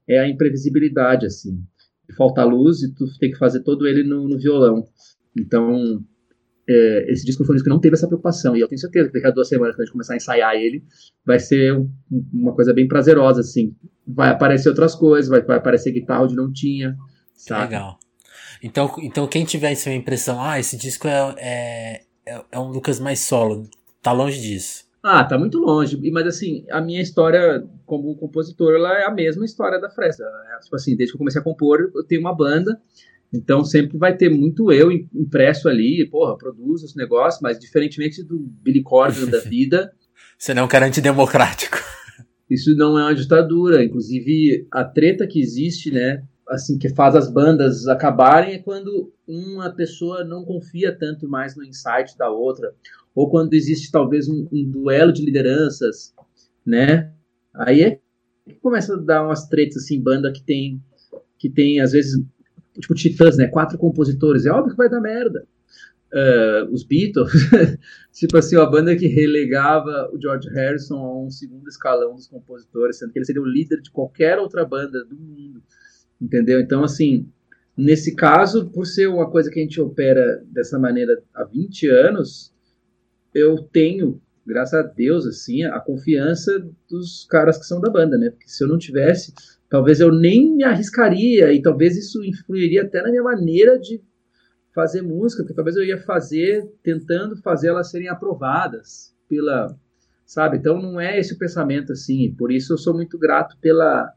[0.06, 1.62] é a imprevisibilidade, assim.
[2.16, 4.86] Falta luz e tu tem que fazer todo ele no, no violão.
[5.36, 6.04] Então,
[6.68, 8.56] é, esse disco foi um disco que não teve essa preocupação.
[8.56, 10.54] E eu tenho certeza que daqui a duas semanas, quando a gente começar a ensaiar
[10.54, 10.82] ele,
[11.24, 11.90] vai ser um,
[12.32, 13.74] uma coisa bem prazerosa, assim.
[14.06, 16.96] Vai aparecer outras coisas, vai, vai aparecer guitarra onde não tinha.
[17.34, 17.64] Sabe?
[17.64, 17.98] Legal.
[18.62, 22.98] Então, então quem tiver essa impressão, ah, esse disco é, é, é, é um Lucas
[22.98, 23.68] mais solo,
[24.00, 24.84] tá longe disso.
[25.02, 25.98] Ah, tá muito longe.
[26.10, 30.24] Mas assim, a minha história como compositor, ela é a mesma história da Fresta.
[30.24, 32.80] É, tipo assim, desde que eu comecei a compor, eu tenho uma banda
[33.34, 38.38] então sempre vai ter muito eu impresso ali, porra, produzo os negócios, mas diferentemente do
[38.38, 39.92] Billy Corgan da vida.
[40.38, 41.78] Você não é um cara antidemocrático.
[42.48, 43.82] Isso não é uma ditadura.
[43.82, 46.22] Inclusive, a treta que existe, né?
[46.48, 51.64] Assim, que faz as bandas acabarem é quando uma pessoa não confia tanto mais no
[51.64, 52.72] insight da outra.
[53.14, 56.14] Ou quando existe talvez um, um duelo de lideranças,
[56.64, 57.10] né?
[57.54, 57.98] Aí é
[58.46, 60.82] que começa a dar umas tretas assim, banda que tem
[61.38, 62.22] que tem às vezes
[62.80, 63.46] tipo Titãs, né?
[63.46, 64.46] Quatro compositores.
[64.46, 65.46] É óbvio que vai dar merda.
[66.12, 67.32] Uh, os Beatles,
[68.14, 72.98] tipo assim, a banda que relegava o George Harrison a um segundo escalão dos compositores,
[72.98, 75.60] sendo que ele seria o líder de qualquer outra banda do mundo,
[76.22, 76.60] entendeu?
[76.60, 77.28] Então, assim,
[77.76, 82.54] nesse caso, por ser uma coisa que a gente opera dessa maneira há 20 anos,
[83.34, 88.30] eu tenho, graças a Deus, assim, a confiança dos caras que são da banda, né?
[88.30, 89.34] Porque se eu não tivesse,
[89.74, 94.00] talvez eu nem me arriscaria e talvez isso influiria até na minha maneira de
[94.72, 99.76] fazer música, porque talvez eu ia fazer tentando fazer elas serem aprovadas pela,
[100.24, 100.58] sabe?
[100.58, 102.32] Então não é esse o pensamento assim.
[102.38, 104.12] Por isso eu sou muito grato pela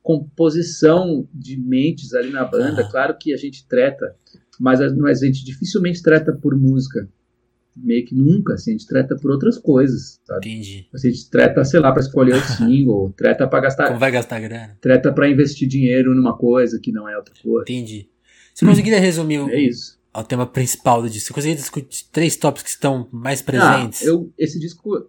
[0.00, 2.88] composição de mentes ali na banda.
[2.88, 4.14] Claro que a gente treta,
[4.60, 7.08] mas a, mas a gente dificilmente treta por música
[7.76, 10.48] meio que nunca, assim, a gente treta por outras coisas, sabe?
[10.48, 10.86] Entendi.
[10.94, 13.88] Assim, a gente treta, sei lá, pra escolher o single, treta pra gastar...
[13.88, 14.76] Como vai gastar grana?
[14.80, 17.62] Treta pra investir dinheiro numa coisa que não é outra coisa.
[17.62, 18.08] Entendi.
[18.54, 19.98] Você conseguiria resumir o, é isso.
[20.14, 21.28] o tema principal do disco?
[21.28, 24.02] Você conseguiria discutir três tópicos que estão mais presentes?
[24.02, 25.08] Ah, eu, esse disco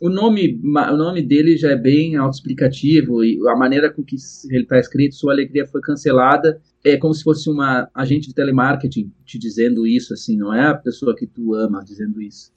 [0.00, 4.16] o nome, o nome dele já é bem autoexplicativo e a maneira com que
[4.50, 9.10] ele está escrito, sua alegria foi cancelada, é como se fosse uma agente de telemarketing
[9.24, 12.52] te dizendo isso, assim, não é a pessoa que tu ama dizendo isso.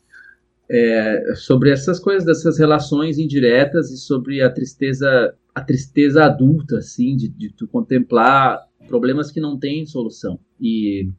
[0.70, 7.16] É, sobre essas coisas, dessas relações indiretas e sobre a tristeza, a tristeza adulta, assim,
[7.16, 10.40] de, de tu contemplar problemas que não têm solução.
[10.60, 11.10] E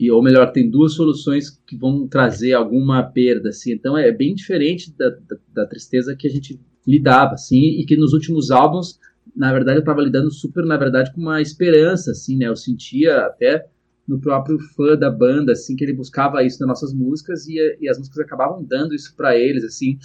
[0.00, 3.72] e ou melhor, tem duas soluções que vão trazer alguma perda, assim.
[3.72, 6.58] Então é bem diferente da, da, da tristeza que a gente
[6.88, 8.98] lidava, assim, e que nos últimos álbuns,
[9.36, 12.48] na verdade, eu estava lidando super, na verdade, com uma esperança, assim, né?
[12.48, 13.68] Eu sentia até
[14.08, 17.86] no próprio fã da banda, assim, que ele buscava isso nas nossas músicas e, e
[17.86, 19.98] as músicas acabavam dando isso para eles, assim.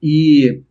[0.00, 0.62] E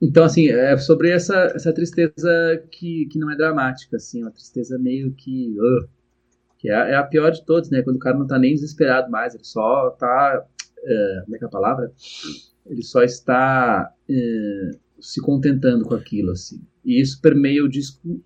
[0.00, 4.78] então, assim, é sobre essa, essa tristeza que, que não é dramática, assim, uma tristeza
[4.78, 5.88] meio que uh,
[6.64, 7.82] que é, é, a pior de todos, né?
[7.82, 10.42] Quando o cara não tá nem desesperado mais, ele só tá.
[10.82, 11.92] É, como é que é a palavra?
[12.64, 16.62] Ele só está é, se contentando com aquilo, assim.
[16.82, 18.18] E isso permeia o disco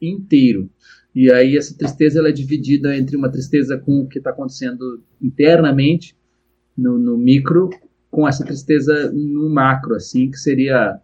[0.00, 0.70] inteiro.
[1.12, 5.02] E aí essa tristeza ela é dividida entre uma tristeza com o que está acontecendo
[5.20, 6.16] internamente,
[6.78, 7.68] no, no, micro,
[8.12, 11.00] com essa tristeza no macro, assim, que seria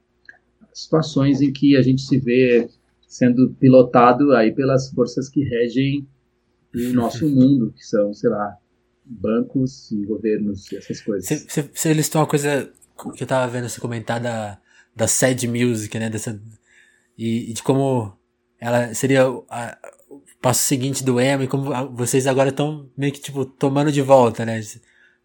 [0.73, 2.69] situações em que a gente se vê
[3.09, 6.07] sendo pilotado aí pelas forças que regem
[6.87, 8.57] o nosso mundo, que são, sei lá,
[9.05, 11.47] bancos e governos e essas coisas.
[11.73, 12.71] Você listou uma coisa
[13.15, 14.59] que eu tava vendo você comentar da,
[14.95, 16.11] da sad music, né?
[16.11, 16.41] Dessa,
[17.17, 18.17] e, e de como
[18.61, 19.79] ela seria a,
[20.11, 24.03] o passo seguinte do emo e como vocês agora estão meio que tipo tomando de
[24.03, 24.61] volta, né?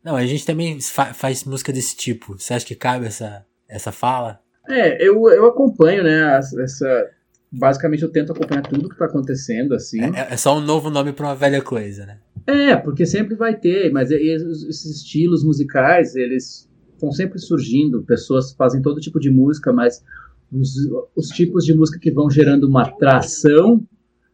[0.03, 2.37] Não, a gente também fa faz música desse tipo.
[2.37, 4.41] Você acha que cabe essa, essa fala?
[4.69, 7.09] É, eu, eu acompanho, né, essa...
[7.55, 10.01] Basicamente eu tento acompanhar tudo que tá acontecendo, assim.
[10.01, 12.17] É, é só um novo nome pra uma velha coisa, né?
[12.47, 18.81] É, porque sempre vai ter, mas esses estilos musicais, eles estão sempre surgindo, pessoas fazem
[18.81, 20.03] todo tipo de música, mas
[20.51, 20.71] os,
[21.15, 23.85] os tipos de música que vão gerando uma atração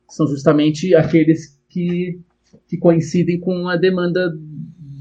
[0.08, 2.20] são justamente aqueles que,
[2.68, 4.34] que coincidem com a demanda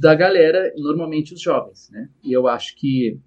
[0.01, 2.09] da galera, normalmente os jovens, né?
[2.23, 3.19] E eu acho que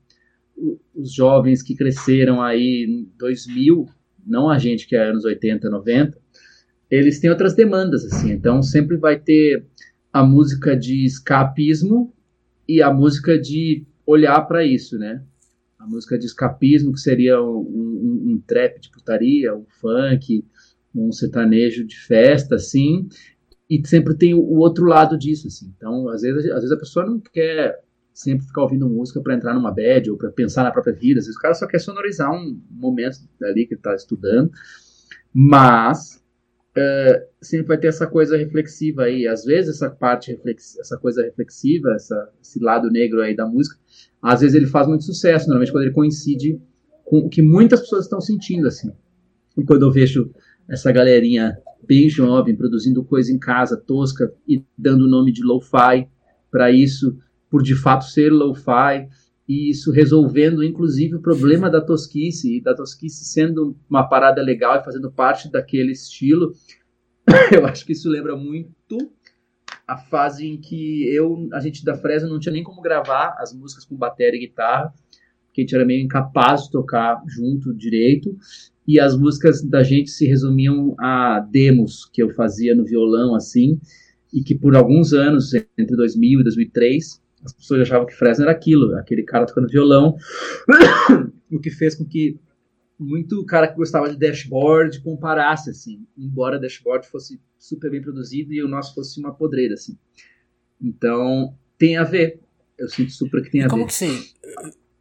[0.93, 3.87] os jovens que cresceram aí em 2000,
[4.25, 6.17] não a gente que é anos 80, 90,
[6.89, 8.31] eles têm outras demandas, assim.
[8.31, 9.65] Então sempre vai ter
[10.11, 12.13] a música de escapismo
[12.67, 15.23] e a música de olhar para isso, né?
[15.79, 20.45] A música de escapismo, que seria um, um, um trap de putaria, um funk,
[20.93, 23.07] um sertanejo de festa, assim,
[23.69, 25.73] e sempre tem o, outro lado disso, assim.
[25.75, 27.79] Então, às vezes, às vezes a pessoa não quer
[28.21, 31.19] sempre ficar ouvindo música para entrar numa bad ou para pensar na própria vida.
[31.19, 34.51] Às vezes o cara só quer sonorizar um momento ali que ele está estudando,
[35.33, 36.23] mas
[36.77, 39.27] uh, sempre vai ter essa coisa reflexiva aí.
[39.27, 40.39] Às vezes essa parte
[40.79, 43.79] essa coisa reflexiva, essa, esse lado negro aí da música,
[44.21, 45.47] às vezes ele faz muito sucesso.
[45.47, 46.61] Normalmente quando ele coincide
[47.03, 48.91] com o que muitas pessoas estão sentindo assim.
[49.57, 50.31] E quando eu vejo
[50.69, 56.07] essa galerinha bem jovem, produzindo coisa em casa, tosca, e dando o nome de lo-fi
[56.49, 57.17] para isso,
[57.51, 59.07] por de fato ser lo-fi,
[59.47, 64.77] e isso resolvendo inclusive o problema da tosquice, e da tosquice sendo uma parada legal
[64.77, 66.53] e fazendo parte daquele estilo.
[67.53, 68.97] eu acho que isso lembra muito
[69.85, 73.53] a fase em que eu, a gente da Fresno não tinha nem como gravar as
[73.53, 74.93] músicas com bateria e guitarra,
[75.45, 78.33] porque a gente era meio incapaz de tocar junto direito,
[78.87, 83.79] e as músicas da gente se resumiam a demos que eu fazia no violão, assim,
[84.33, 88.51] e que por alguns anos, entre 2000 e 2003, as pessoas achavam que Fresno era
[88.51, 90.15] aquilo, aquele cara tocando violão,
[91.51, 92.39] o que fez com que
[92.99, 98.63] muito cara que gostava de dashboard comparasse, assim, embora dashboard fosse super bem produzido e
[98.63, 99.97] o nosso fosse uma podreira, assim.
[100.79, 102.39] Então, tem a ver.
[102.77, 103.87] Eu sinto super que tem a Como ver.
[103.87, 104.23] que sim?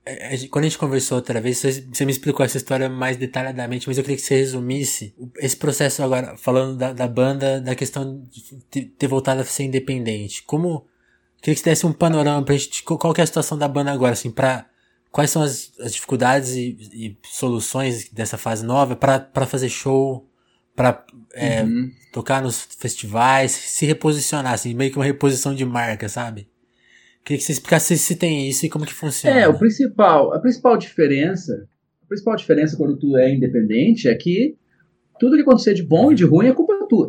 [0.05, 3.87] É, é, quando a gente conversou outra vez, você me explicou essa história mais detalhadamente,
[3.87, 8.27] mas eu queria que você resumisse esse processo agora, falando da, da banda, da questão
[8.71, 10.43] de ter voltado a ser independente.
[10.45, 10.87] Como.
[11.41, 12.83] Queria que você desse um panorama pra gente.
[12.83, 14.67] Qual é a situação da banda agora, assim, pra.
[15.11, 20.25] Quais são as, as dificuldades e, e, soluções dessa fase nova para fazer show,
[20.77, 21.91] para é, uhum.
[22.13, 26.49] tocar nos festivais, se reposicionar, assim, meio que uma reposição de marca, sabe?
[27.25, 29.37] Queria que você explicasse se tem isso e como que funciona.
[29.37, 31.67] É, o principal, a principal diferença,
[32.05, 34.57] a principal diferença quando tu é independente é que
[35.19, 37.09] tudo que acontecer de bom e de ruim é culpa tua.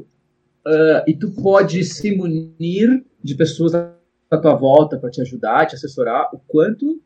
[0.66, 3.74] Uh, e tu pode se munir de pessoas
[4.32, 7.02] à tua volta para te ajudar, te assessorar o quanto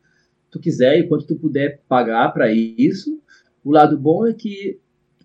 [0.52, 3.20] tu quiser e o quanto tu puder pagar para isso.
[3.64, 4.80] O lado bom é que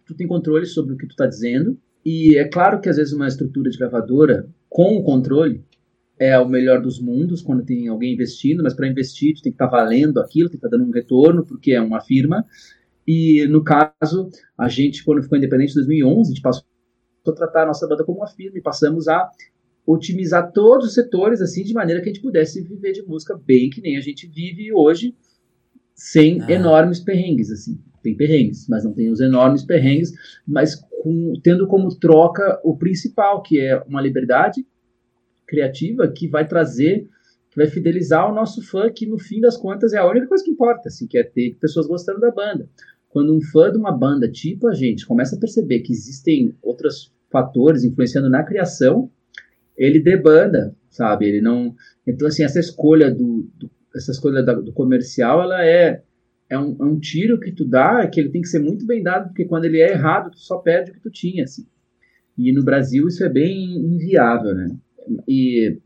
[0.06, 1.78] tu tem controle sobre o que tu está dizendo.
[2.04, 5.62] E é claro que às vezes uma estrutura de gravadora com o controle
[6.18, 9.56] é o melhor dos mundos quando tem alguém investindo, mas para investir tu tem que
[9.56, 12.44] estar tá valendo aquilo, tem que estar tá dando um retorno, porque é uma firma.
[13.06, 16.64] E no caso, a gente, quando ficou independente em 2011, a gente passou
[17.26, 19.30] a tratar a nossa banda como uma firma e passamos a
[19.92, 23.70] otimizar todos os setores assim de maneira que a gente pudesse viver de música bem
[23.70, 25.14] que nem a gente vive hoje,
[25.94, 26.50] sem ah.
[26.50, 27.78] enormes perrengues assim.
[28.02, 30.12] Tem perrengues, mas não tem os enormes perrengues,
[30.46, 34.66] mas com, tendo como troca o principal, que é uma liberdade
[35.46, 37.06] criativa que vai trazer,
[37.50, 40.42] que vai fidelizar o nosso fã, que no fim das contas é a única coisa
[40.42, 42.68] que importa, assim, que é ter pessoas gostando da banda.
[43.10, 47.12] Quando um fã de uma banda tipo a gente começa a perceber que existem outros
[47.30, 49.10] fatores influenciando na criação,
[49.80, 51.26] ele debanda, sabe?
[51.26, 51.74] Ele não.
[52.06, 56.02] Então, assim, essa escolha do, do essa escolha do comercial, ela é
[56.48, 59.02] é um, é um, tiro que tu dá que ele tem que ser muito bem
[59.02, 61.64] dado, porque quando ele é errado, tu só perde o que tu tinha, assim.
[62.36, 64.76] E no Brasil isso é bem inviável, né?
[65.28, 65.78] E,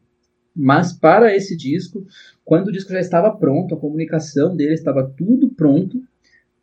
[0.56, 2.06] mas para esse disco,
[2.44, 6.02] quando o disco já estava pronto, a comunicação dele estava tudo pronto,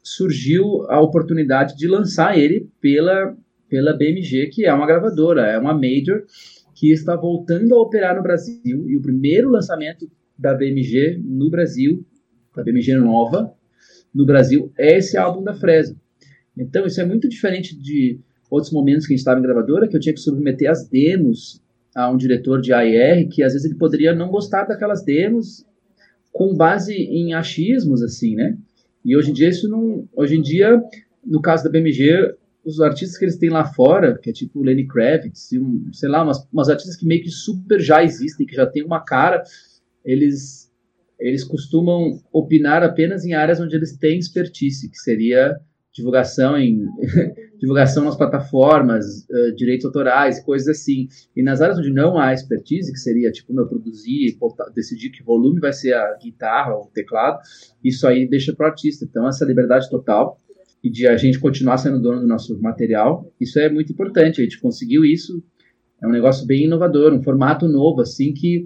[0.01, 3.37] surgiu a oportunidade de lançar ele pela,
[3.69, 6.23] pela BMG, que é uma gravadora, é uma major
[6.81, 8.89] que está voltando a operar no Brasil.
[8.89, 12.03] E o primeiro lançamento da BMG no Brasil,
[12.55, 13.53] da BMG nova,
[14.11, 15.95] no Brasil, é esse álbum da Fresno.
[16.57, 19.95] Então, isso é muito diferente de outros momentos que a gente estava em gravadora, que
[19.95, 21.61] eu tinha que submeter as demos
[21.93, 25.63] a um diretor de AR que às vezes ele poderia não gostar daquelas demos
[26.31, 28.57] com base em achismos assim, né?
[29.05, 30.81] E hoje em dia isso não, hoje em dia
[31.23, 32.33] no caso da BMG
[32.65, 36.09] os artistas que eles têm lá fora, que é tipo Lenny Kravitz, e um, sei
[36.09, 39.43] lá, umas, umas artistas que meio que super já existem, que já tem uma cara,
[40.05, 40.71] eles
[41.19, 45.55] eles costumam opinar apenas em áreas onde eles têm expertise, que seria
[45.93, 46.87] divulgação em
[47.59, 51.07] divulgação nas plataformas, uh, direitos autorais, coisas assim.
[51.35, 54.35] E nas áreas onde não há expertise, que seria tipo meu produzir,
[54.73, 57.39] decidir que volume vai ser a guitarra ou o teclado,
[57.83, 59.05] isso aí deixa para o artista.
[59.05, 60.39] Então essa liberdade total
[60.83, 64.41] e de a gente continuar sendo dono do nosso material, isso é muito importante.
[64.41, 65.43] A gente conseguiu isso,
[66.01, 68.65] é um negócio bem inovador, um formato novo assim que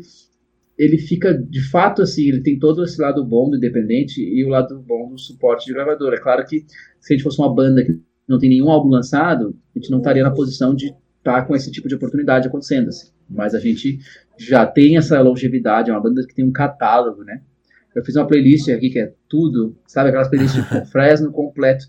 [0.78, 4.50] ele fica de fato assim, ele tem todo esse lado bom do independente e o
[4.50, 6.16] lado bom do suporte de gravadora.
[6.16, 6.66] É claro que
[7.00, 7.98] se a gente fosse uma banda que
[8.28, 11.56] não tem nenhum álbum lançado, a gente não estaria na posição de estar tá com
[11.56, 12.90] esse tipo de oportunidade acontecendo.
[12.90, 13.12] Assim.
[13.30, 14.00] Mas a gente
[14.38, 17.42] já tem essa longevidade, é uma banda que tem um catálogo, né?
[17.96, 21.86] Eu fiz uma playlist aqui que é tudo, sabe aquelas playlists de Fresno completo.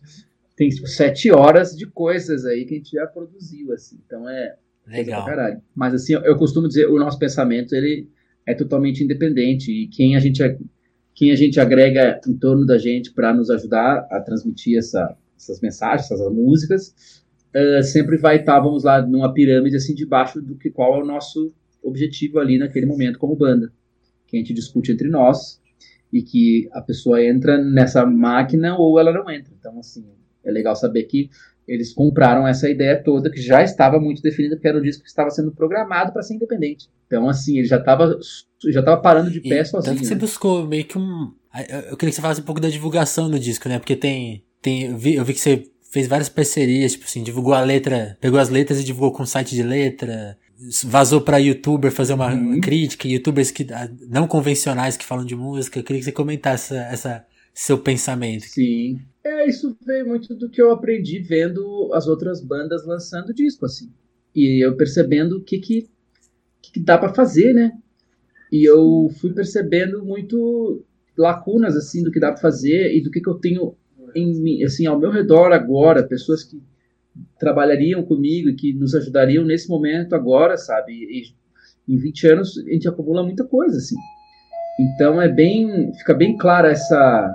[0.56, 3.98] Tem tipo sete horas de coisas aí que a gente já produziu, assim.
[4.06, 5.26] Então é legal.
[5.74, 8.08] Mas assim, eu costumo dizer, o nosso pensamento ele
[8.46, 10.40] é totalmente independente e quem a gente
[11.12, 15.62] quem a gente agrega em torno da gente para nos ajudar a transmitir essa, essas
[15.62, 17.22] mensagens, essas músicas,
[17.54, 21.02] uh, sempre vai estar, tá, vamos lá, numa pirâmide assim debaixo do que qual é
[21.02, 23.72] o nosso objetivo ali naquele momento como banda,
[24.26, 25.58] que a gente discute entre nós
[26.12, 29.52] e que a pessoa entra nessa máquina ou ela não entra.
[29.58, 30.04] Então, assim,
[30.44, 31.30] é legal saber que
[31.66, 35.08] eles compraram essa ideia toda que já estava muito definida, porque era um disco que
[35.08, 36.88] estava sendo programado para ser independente.
[37.06, 38.18] Então, assim, ele já estava
[38.68, 39.92] já tava parando de pé e, sozinho.
[39.92, 40.20] Tanto que você né?
[40.20, 41.32] buscou meio que um.
[41.90, 43.78] Eu queria que você falasse um pouco da divulgação do disco, né?
[43.78, 44.44] Porque tem.
[44.62, 48.16] tem eu, vi, eu vi que você fez várias parcerias, tipo assim, divulgou a letra,
[48.20, 50.36] pegou as letras e divulgou com site de letra,
[50.84, 52.60] vazou para youtuber fazer uma, uhum.
[52.60, 55.78] crítica, youtubers que ah, não convencionais que falam de música.
[55.78, 58.44] Eu queria que você comentasse essa, essa seu pensamento.
[58.44, 59.00] Sim.
[59.24, 63.90] É, isso veio muito do que eu aprendi vendo as outras bandas lançando disco, assim.
[64.34, 65.88] E eu percebendo o que que,
[66.62, 67.72] que dá para fazer, né?
[68.52, 70.84] E eu fui percebendo muito
[71.16, 73.74] lacunas, assim, do que dá para fazer e do que que eu tenho
[74.14, 76.62] em, assim, ao meu redor agora, pessoas que
[77.38, 80.92] trabalhariam comigo e que nos ajudariam nesse momento agora, sabe?
[80.92, 81.34] E,
[81.88, 83.96] em 20 anos a gente acumula muita coisa, assim.
[84.78, 87.34] Então é bem, fica bem clara essa,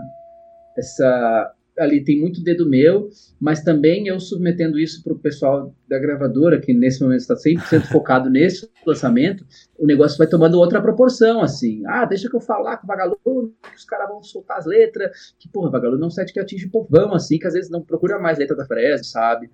[0.78, 3.10] essa ali tem muito dedo meu,
[3.40, 7.88] mas também eu submetendo isso para o pessoal da gravadora, que nesse momento está 100%
[7.92, 9.46] focado nesse lançamento,
[9.80, 11.82] o negócio vai tomando outra proporção, assim.
[11.88, 15.34] Ah, deixa que eu falar com o Vagalume, que os caras vão soltar as letras,
[15.40, 17.72] que, porra, Vagalume não é um set que atinge o povão, assim, que às vezes
[17.72, 19.50] não procura mais letra da Fresno, sabe?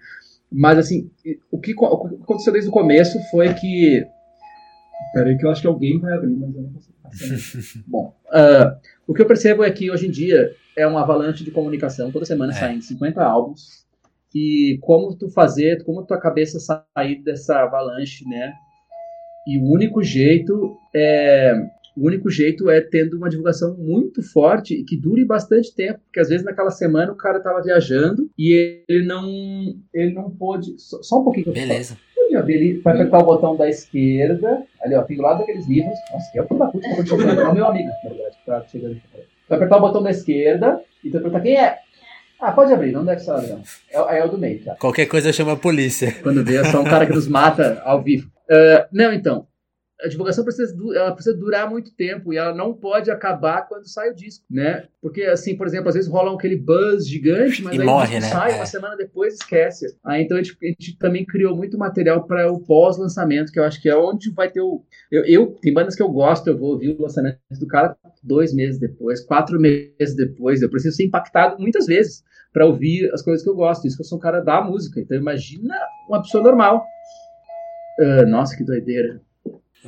[0.51, 1.09] Mas, assim,
[1.51, 4.05] o que, o que aconteceu desde o começo foi que...
[5.13, 7.79] Peraí que eu acho que alguém vai abrir, mas eu não consigo passar.
[7.87, 11.51] Bom, uh, o que eu percebo é que hoje em dia é uma avalanche de
[11.51, 12.55] comunicação, toda semana é.
[12.55, 13.85] saem 50 álbuns.
[14.33, 18.53] E como tu fazer, como tua cabeça sair dessa avalanche, né?
[19.47, 21.53] E o único jeito é
[21.97, 26.19] o único jeito é tendo uma divulgação muito forte e que dure bastante tempo, porque
[26.19, 29.25] às vezes naquela semana o cara tava viajando e ele não
[29.91, 31.51] ele não pôde só, só um pouquinho.
[31.51, 31.97] Beleza.
[32.29, 35.97] Ele vai apertar o botão da esquerda, ali ó, tem do lado daqueles livros.
[36.11, 39.01] Nossa, que é o da puta, é o meu amigo, na verdade, tá chegando aqui.
[39.49, 41.79] Vai apertar o botão da esquerda e tu perguntar quem é.
[42.39, 43.61] Ah, pode abrir, não deve ser ladrão.
[43.89, 44.75] É, é o do meio, tá?
[44.75, 46.13] Qualquer coisa chama a polícia.
[46.21, 48.29] Quando vê, é só um cara que nos mata ao vivo.
[48.49, 49.47] Uh, não, então
[50.01, 54.11] a divulgação precisa, ela precisa durar muito tempo e ela não pode acabar quando sai
[54.11, 54.87] o disco, né?
[55.01, 58.27] Porque, assim, por exemplo, às vezes rola aquele buzz gigante, mas e aí morre, né?
[58.27, 58.55] sai, é.
[58.57, 59.87] uma semana depois esquece.
[60.05, 63.63] Aí, então, a gente, a gente também criou muito material para o pós-lançamento, que eu
[63.63, 64.83] acho que é onde vai ter o...
[65.11, 68.53] Eu, eu, tem bandas que eu gosto, eu vou ouvir o lançamento do cara dois
[68.53, 73.43] meses depois, quatro meses depois, eu preciso ser impactado muitas vezes para ouvir as coisas
[73.43, 73.87] que eu gosto.
[73.87, 75.73] Isso que eu sou um cara da música, então imagina
[76.07, 76.85] uma pessoa normal.
[77.99, 79.21] Uh, nossa, que doideira.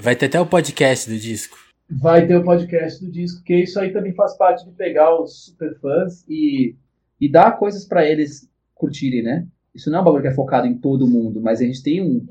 [0.01, 1.57] Vai ter até o podcast do disco.
[1.89, 5.47] Vai ter o podcast do disco, que isso aí também faz parte de pegar os
[5.47, 6.73] super fãs e,
[7.19, 9.45] e dar coisas para eles curtirem, né?
[9.75, 12.01] Isso não é um bagulho que é focado em todo mundo, mas a gente tem
[12.01, 12.25] um,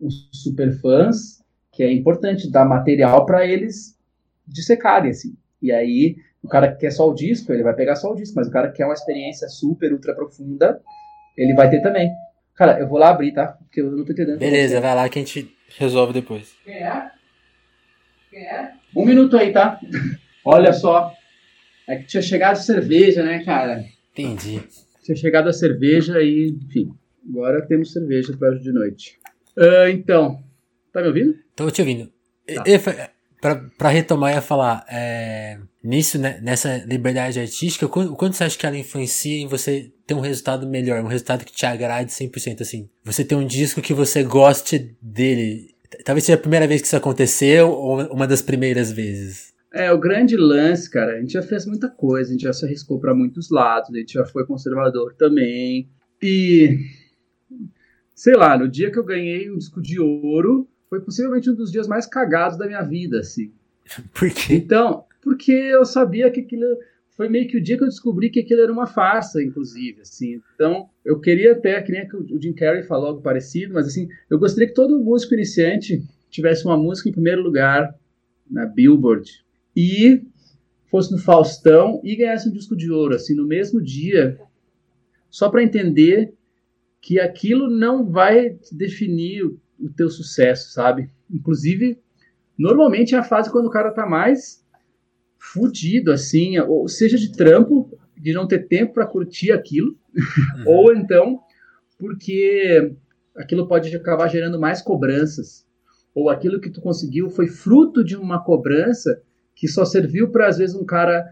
[0.00, 1.40] um super fãs
[1.70, 3.96] que é importante dar material para eles
[4.44, 5.36] dissecarem, assim.
[5.62, 8.34] E aí, o cara que quer só o disco, ele vai pegar só o disco,
[8.34, 10.82] mas o cara que quer uma experiência super, ultra profunda,
[11.36, 12.12] ele vai ter também.
[12.54, 13.46] Cara, eu vou lá abrir, tá?
[13.48, 14.38] Porque eu não tô entendendo.
[14.38, 16.54] Beleza, vai lá que a gente Resolve depois.
[16.64, 17.10] Quem é?
[18.30, 18.72] Quem é?
[18.94, 19.80] Um minuto aí, tá?
[20.44, 21.12] Olha só.
[21.86, 23.84] É que tinha chegado a cerveja, né, cara?
[24.12, 24.62] Entendi.
[25.02, 26.92] Tinha chegado a cerveja e, enfim.
[27.28, 29.18] Agora temos cerveja para hoje de noite.
[29.56, 30.42] Uh, então,
[30.92, 31.36] tá me ouvindo?
[31.56, 32.12] Tô te ouvindo.
[32.54, 32.64] Tá.
[33.40, 38.58] Pra, pra retomar, ia falar, é, nisso, né, nessa liberdade artística, o quanto você acha
[38.58, 42.60] que ela influencia em você ter um resultado melhor, um resultado que te agrade 100%,
[42.60, 42.88] assim?
[43.04, 45.72] Você ter um disco que você goste dele,
[46.04, 49.52] Talvez seja a primeira vez que isso aconteceu ou uma das primeiras vezes.
[49.72, 52.64] É, o grande lance, cara, a gente já fez muita coisa, a gente já se
[52.64, 55.88] arriscou para muitos lados, a gente já foi conservador também.
[56.22, 56.78] E
[58.14, 61.70] sei lá, no dia que eu ganhei um disco de ouro, foi possivelmente um dos
[61.70, 63.52] dias mais cagados da minha vida, assim.
[64.12, 64.54] Por quê?
[64.54, 66.66] Então, porque eu sabia que aquilo
[67.16, 70.40] foi meio que o dia que eu descobri que aquilo era uma farsa, inclusive, assim.
[70.54, 74.38] Então, eu queria até, que nem o Jim Carrey falou algo parecido, mas assim, eu
[74.38, 77.94] gostaria que todo músico iniciante tivesse uma música em primeiro lugar
[78.50, 79.44] na Billboard
[79.76, 80.22] e
[80.86, 84.38] fosse no Faustão e ganhasse um disco de ouro, assim, no mesmo dia,
[85.30, 86.34] só para entender
[87.00, 91.10] que aquilo não vai definir o, teu sucesso, sabe?
[91.30, 91.98] Inclusive,
[92.56, 94.61] normalmente é a fase quando o cara tá mais
[95.42, 100.62] fudido, assim, ou seja de trampo, de não ter tempo para curtir aquilo, uhum.
[100.66, 101.40] ou então
[101.98, 102.94] porque
[103.36, 105.66] aquilo pode acabar gerando mais cobranças,
[106.14, 109.20] ou aquilo que tu conseguiu foi fruto de uma cobrança
[109.54, 111.24] que só serviu para às vezes um cara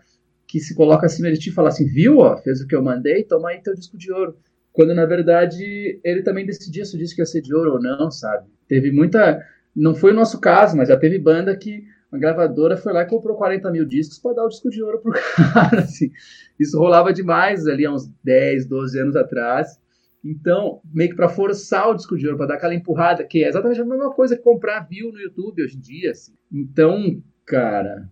[0.46, 2.82] que se coloca acima de ti e fala assim, viu, ó, fez o que eu
[2.82, 4.36] mandei, toma aí teu disco de ouro.
[4.72, 8.10] Quando na verdade ele também decidia se o disco ia ser de ouro ou não,
[8.10, 8.48] sabe?
[8.66, 9.40] Teve muita,
[9.74, 13.06] não foi o nosso caso, mas já teve banda que uma gravadora foi lá e
[13.06, 15.12] comprou 40 mil discos para dar o disco de ouro pro
[15.52, 15.82] cara.
[15.82, 16.10] Assim.
[16.58, 19.78] Isso rolava demais ali há uns 10, 12 anos atrás.
[20.22, 23.48] Então, meio que para forçar o disco de ouro, para dar aquela empurrada, que é
[23.48, 26.10] exatamente a mesma coisa que comprar view no YouTube hoje em dia.
[26.10, 26.34] Assim.
[26.52, 28.10] Então, cara.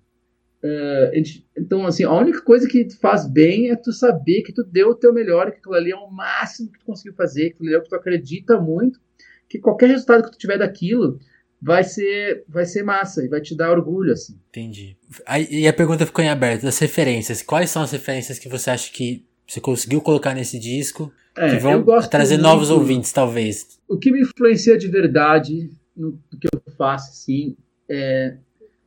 [0.62, 4.64] Uh, gente, então, assim, a única coisa que faz bem é tu saber que tu
[4.64, 7.54] deu o teu melhor, que aquilo ali é o máximo que tu conseguiu fazer, que
[7.54, 9.00] aquilo ali é o que tu acredita muito,
[9.48, 11.20] que qualquer resultado que tu tiver daquilo
[11.60, 14.38] vai ser, vai ser massa e vai te dar orgulho, assim.
[14.48, 14.96] Entendi.
[15.26, 17.42] Aí, e a pergunta ficou em aberto, das referências.
[17.42, 21.56] Quais são as referências que você acha que você conseguiu colocar nesse disco é, que
[21.56, 23.78] vão trazer muito, novos ouvintes, talvez?
[23.88, 27.56] O que me influencia de verdade no, no que eu faço, assim,
[27.88, 28.36] é...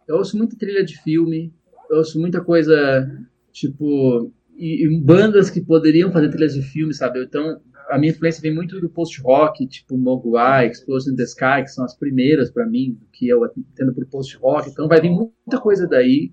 [0.07, 1.53] Eu ouço muita trilha de filme,
[1.89, 3.09] eu ouço muita coisa,
[3.51, 4.31] tipo...
[4.57, 7.23] E, e bandas que poderiam fazer trilhas de filme, sabe?
[7.23, 7.59] Então,
[7.91, 11.83] a minha influência vem muito do post-rock, tipo Mogwai, Explosion in the Sky, que são
[11.83, 14.69] as primeiras para mim, que eu entendo por post-rock.
[14.69, 16.31] Então vai vir muita coisa daí.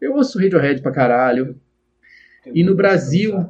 [0.00, 1.58] Eu ouço Radiohead pra caralho.
[2.52, 3.48] E no Brasil,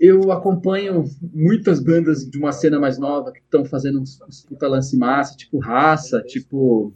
[0.00, 4.68] eu acompanho muitas bandas de uma cena mais nova que estão fazendo uns, uns puta
[4.68, 6.92] lance massa, tipo Raça, tipo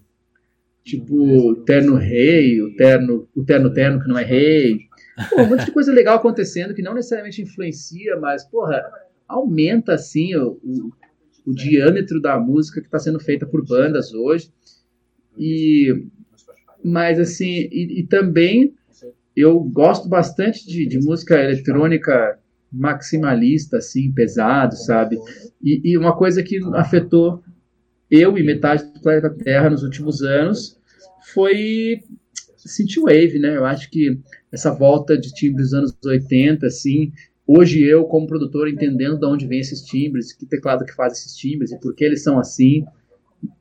[0.84, 4.80] tipo Terno Rei, o Terno, o Terno Terno que não é rei.
[5.30, 8.82] Pô, um monte de coisa legal acontecendo que não necessariamente influencia, mas, porra,
[9.32, 10.92] aumenta assim o, o,
[11.46, 14.52] o diâmetro da música que está sendo feita por bandas hoje.
[15.38, 16.06] E
[16.84, 18.74] mas assim, e, e também
[19.36, 22.38] eu gosto bastante de, de, música eletrônica
[22.70, 25.16] maximalista, assim, pesado, sabe?
[25.62, 27.42] E, e, uma coisa que afetou
[28.10, 30.78] eu e metade do planeta Terra nos últimos anos
[31.32, 32.00] foi
[32.56, 33.56] synthwave, né?
[33.56, 34.18] Eu acho que
[34.50, 37.12] essa volta de timbres dos anos 80, assim,
[37.46, 41.36] Hoje eu, como produtor, entendendo de onde vem esses timbres, que teclado que faz esses
[41.36, 42.84] timbres e por que eles são assim,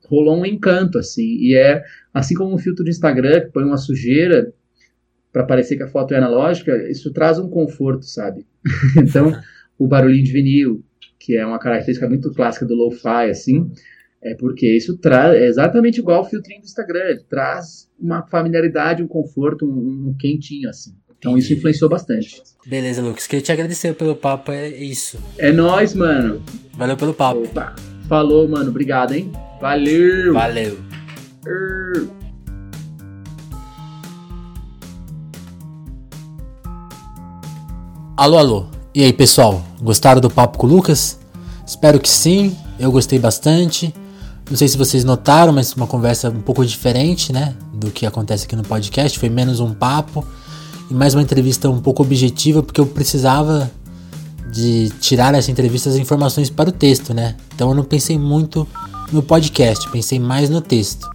[0.06, 1.36] rolou um encanto, assim.
[1.40, 1.82] E é
[2.14, 4.52] assim como um filtro de Instagram que põe uma sujeira
[5.32, 8.46] para parecer que a foto é analógica, isso traz um conforto, sabe?
[9.02, 9.32] então,
[9.78, 10.84] o barulhinho de vinil,
[11.18, 13.70] que é uma característica muito clássica do lo-fi, assim,
[14.22, 19.02] é porque isso traz é exatamente igual ao filtrinho do Instagram, ele traz uma familiaridade,
[19.02, 20.94] um conforto, um, um quentinho, assim.
[21.22, 22.42] Então isso influenciou bastante.
[22.66, 23.28] Beleza, Lucas.
[23.28, 25.20] Queria te agradecer pelo papo, é isso.
[25.38, 26.42] É nóis, mano.
[26.74, 27.44] Valeu pelo papo.
[27.44, 27.76] Opa.
[28.08, 28.70] Falou, mano.
[28.70, 29.30] Obrigado, hein?
[29.60, 30.34] Valeu.
[30.34, 30.78] Valeu.
[38.16, 38.66] Alô, alô.
[38.92, 39.64] E aí, pessoal?
[39.80, 41.20] Gostaram do papo com o Lucas?
[41.64, 42.56] Espero que sim.
[42.80, 43.94] Eu gostei bastante.
[44.50, 47.54] Não sei se vocês notaram, mas uma conversa um pouco diferente, né?
[47.72, 49.16] Do que acontece aqui no podcast.
[49.20, 50.26] Foi menos um papo
[50.92, 53.70] e mais uma entrevista um pouco objetiva, porque eu precisava
[54.52, 57.34] de tirar essa entrevista as informações para o texto, né?
[57.54, 58.68] Então eu não pensei muito
[59.10, 61.08] no podcast, pensei mais no texto.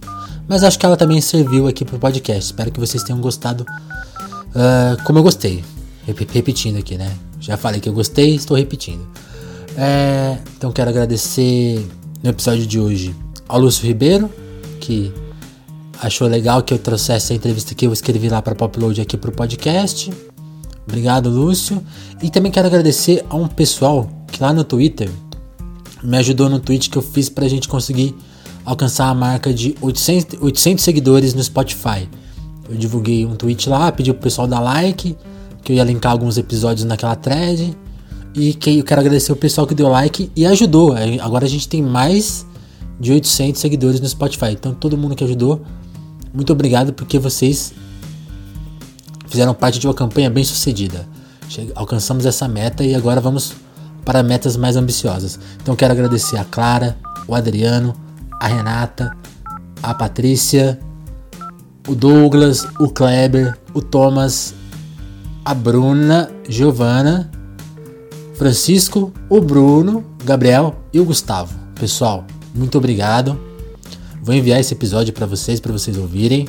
[0.48, 2.46] Mas acho que ela também serviu aqui para o podcast.
[2.46, 5.62] Espero que vocês tenham gostado uh, como eu gostei.
[6.04, 7.12] Rep repetindo aqui, né?
[7.38, 9.06] Já falei que eu gostei, estou repetindo.
[9.76, 11.86] É, então quero agradecer
[12.20, 13.14] no episódio de hoje
[13.46, 14.28] ao Lúcio Ribeiro,
[14.80, 15.12] que
[16.00, 19.32] achou legal que eu trouxesse a entrevista que eu escrevi lá para Popload aqui pro
[19.32, 20.12] podcast.
[20.86, 21.82] Obrigado, Lúcio.
[22.22, 25.10] E também quero agradecer a um pessoal que lá no Twitter
[26.02, 28.14] me ajudou no tweet que eu fiz pra gente conseguir
[28.64, 32.08] alcançar a marca de 800, 800 seguidores no Spotify.
[32.68, 35.16] Eu divulguei um tweet lá, pedi pro pessoal dar like,
[35.62, 37.76] que eu ia linkar alguns episódios naquela thread.
[38.34, 40.94] E que eu quero agradecer o pessoal que deu like e ajudou.
[41.20, 42.46] Agora a gente tem mais
[43.00, 44.50] de 800 seguidores no Spotify.
[44.52, 45.62] Então, todo mundo que ajudou,
[46.32, 47.72] muito obrigado porque vocês
[49.26, 51.06] fizeram parte de uma campanha bem sucedida.
[51.74, 53.54] Alcançamos essa meta e agora vamos
[54.04, 55.38] para metas mais ambiciosas.
[55.62, 57.94] Então, quero agradecer a Clara, o Adriano,
[58.40, 59.16] a Renata,
[59.82, 60.78] a Patrícia,
[61.86, 64.54] o Douglas, o Kleber, o Thomas,
[65.44, 67.30] a Bruna, Giovana,
[68.34, 71.54] Francisco, o Bruno, Gabriel e o Gustavo.
[71.74, 72.24] Pessoal,
[72.54, 73.47] muito obrigado.
[74.28, 76.46] Vou enviar esse episódio para vocês, para vocês ouvirem.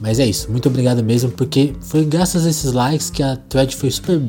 [0.00, 3.76] Mas é isso, muito obrigado mesmo, porque foi graças a esses likes que a thread
[3.76, 4.20] foi super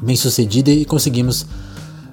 [0.00, 1.44] bem sucedida e conseguimos.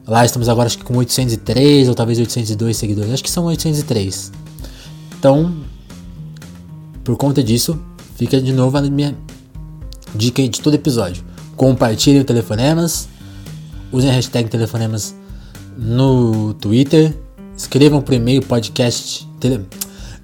[0.05, 3.13] Lá estamos agora acho que com 803 ou talvez 802 seguidores.
[3.13, 4.33] Acho que são 803.
[5.17, 5.55] Então,
[7.01, 7.81] por conta disso,
[8.17, 9.15] fica de novo a minha
[10.13, 11.23] Dica de todo episódio.
[11.55, 13.07] Compartilhem o Telefonemas.
[13.93, 15.15] Usem a hashtag Telefonemas
[15.77, 17.22] no Twitter.
[17.55, 19.65] Escrevam por e-mail podcast tele,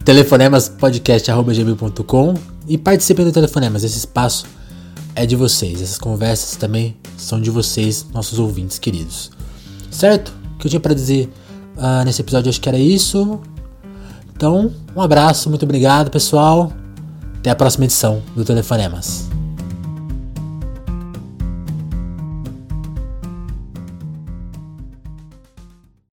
[0.04, 2.34] telefonemaspodcast.gmail.com
[2.68, 3.84] e participem do Telefonemas.
[3.84, 4.46] Esse espaço
[5.16, 5.82] é de vocês.
[5.82, 9.32] Essas conversas também são de vocês, nossos ouvintes queridos.
[9.92, 10.34] Certo?
[10.56, 11.30] O que eu tinha para dizer
[11.78, 13.40] uh, nesse episódio acho que era isso.
[14.36, 16.72] Então, um abraço, muito obrigado, pessoal.
[17.38, 19.39] Até a próxima edição do Telefonemas.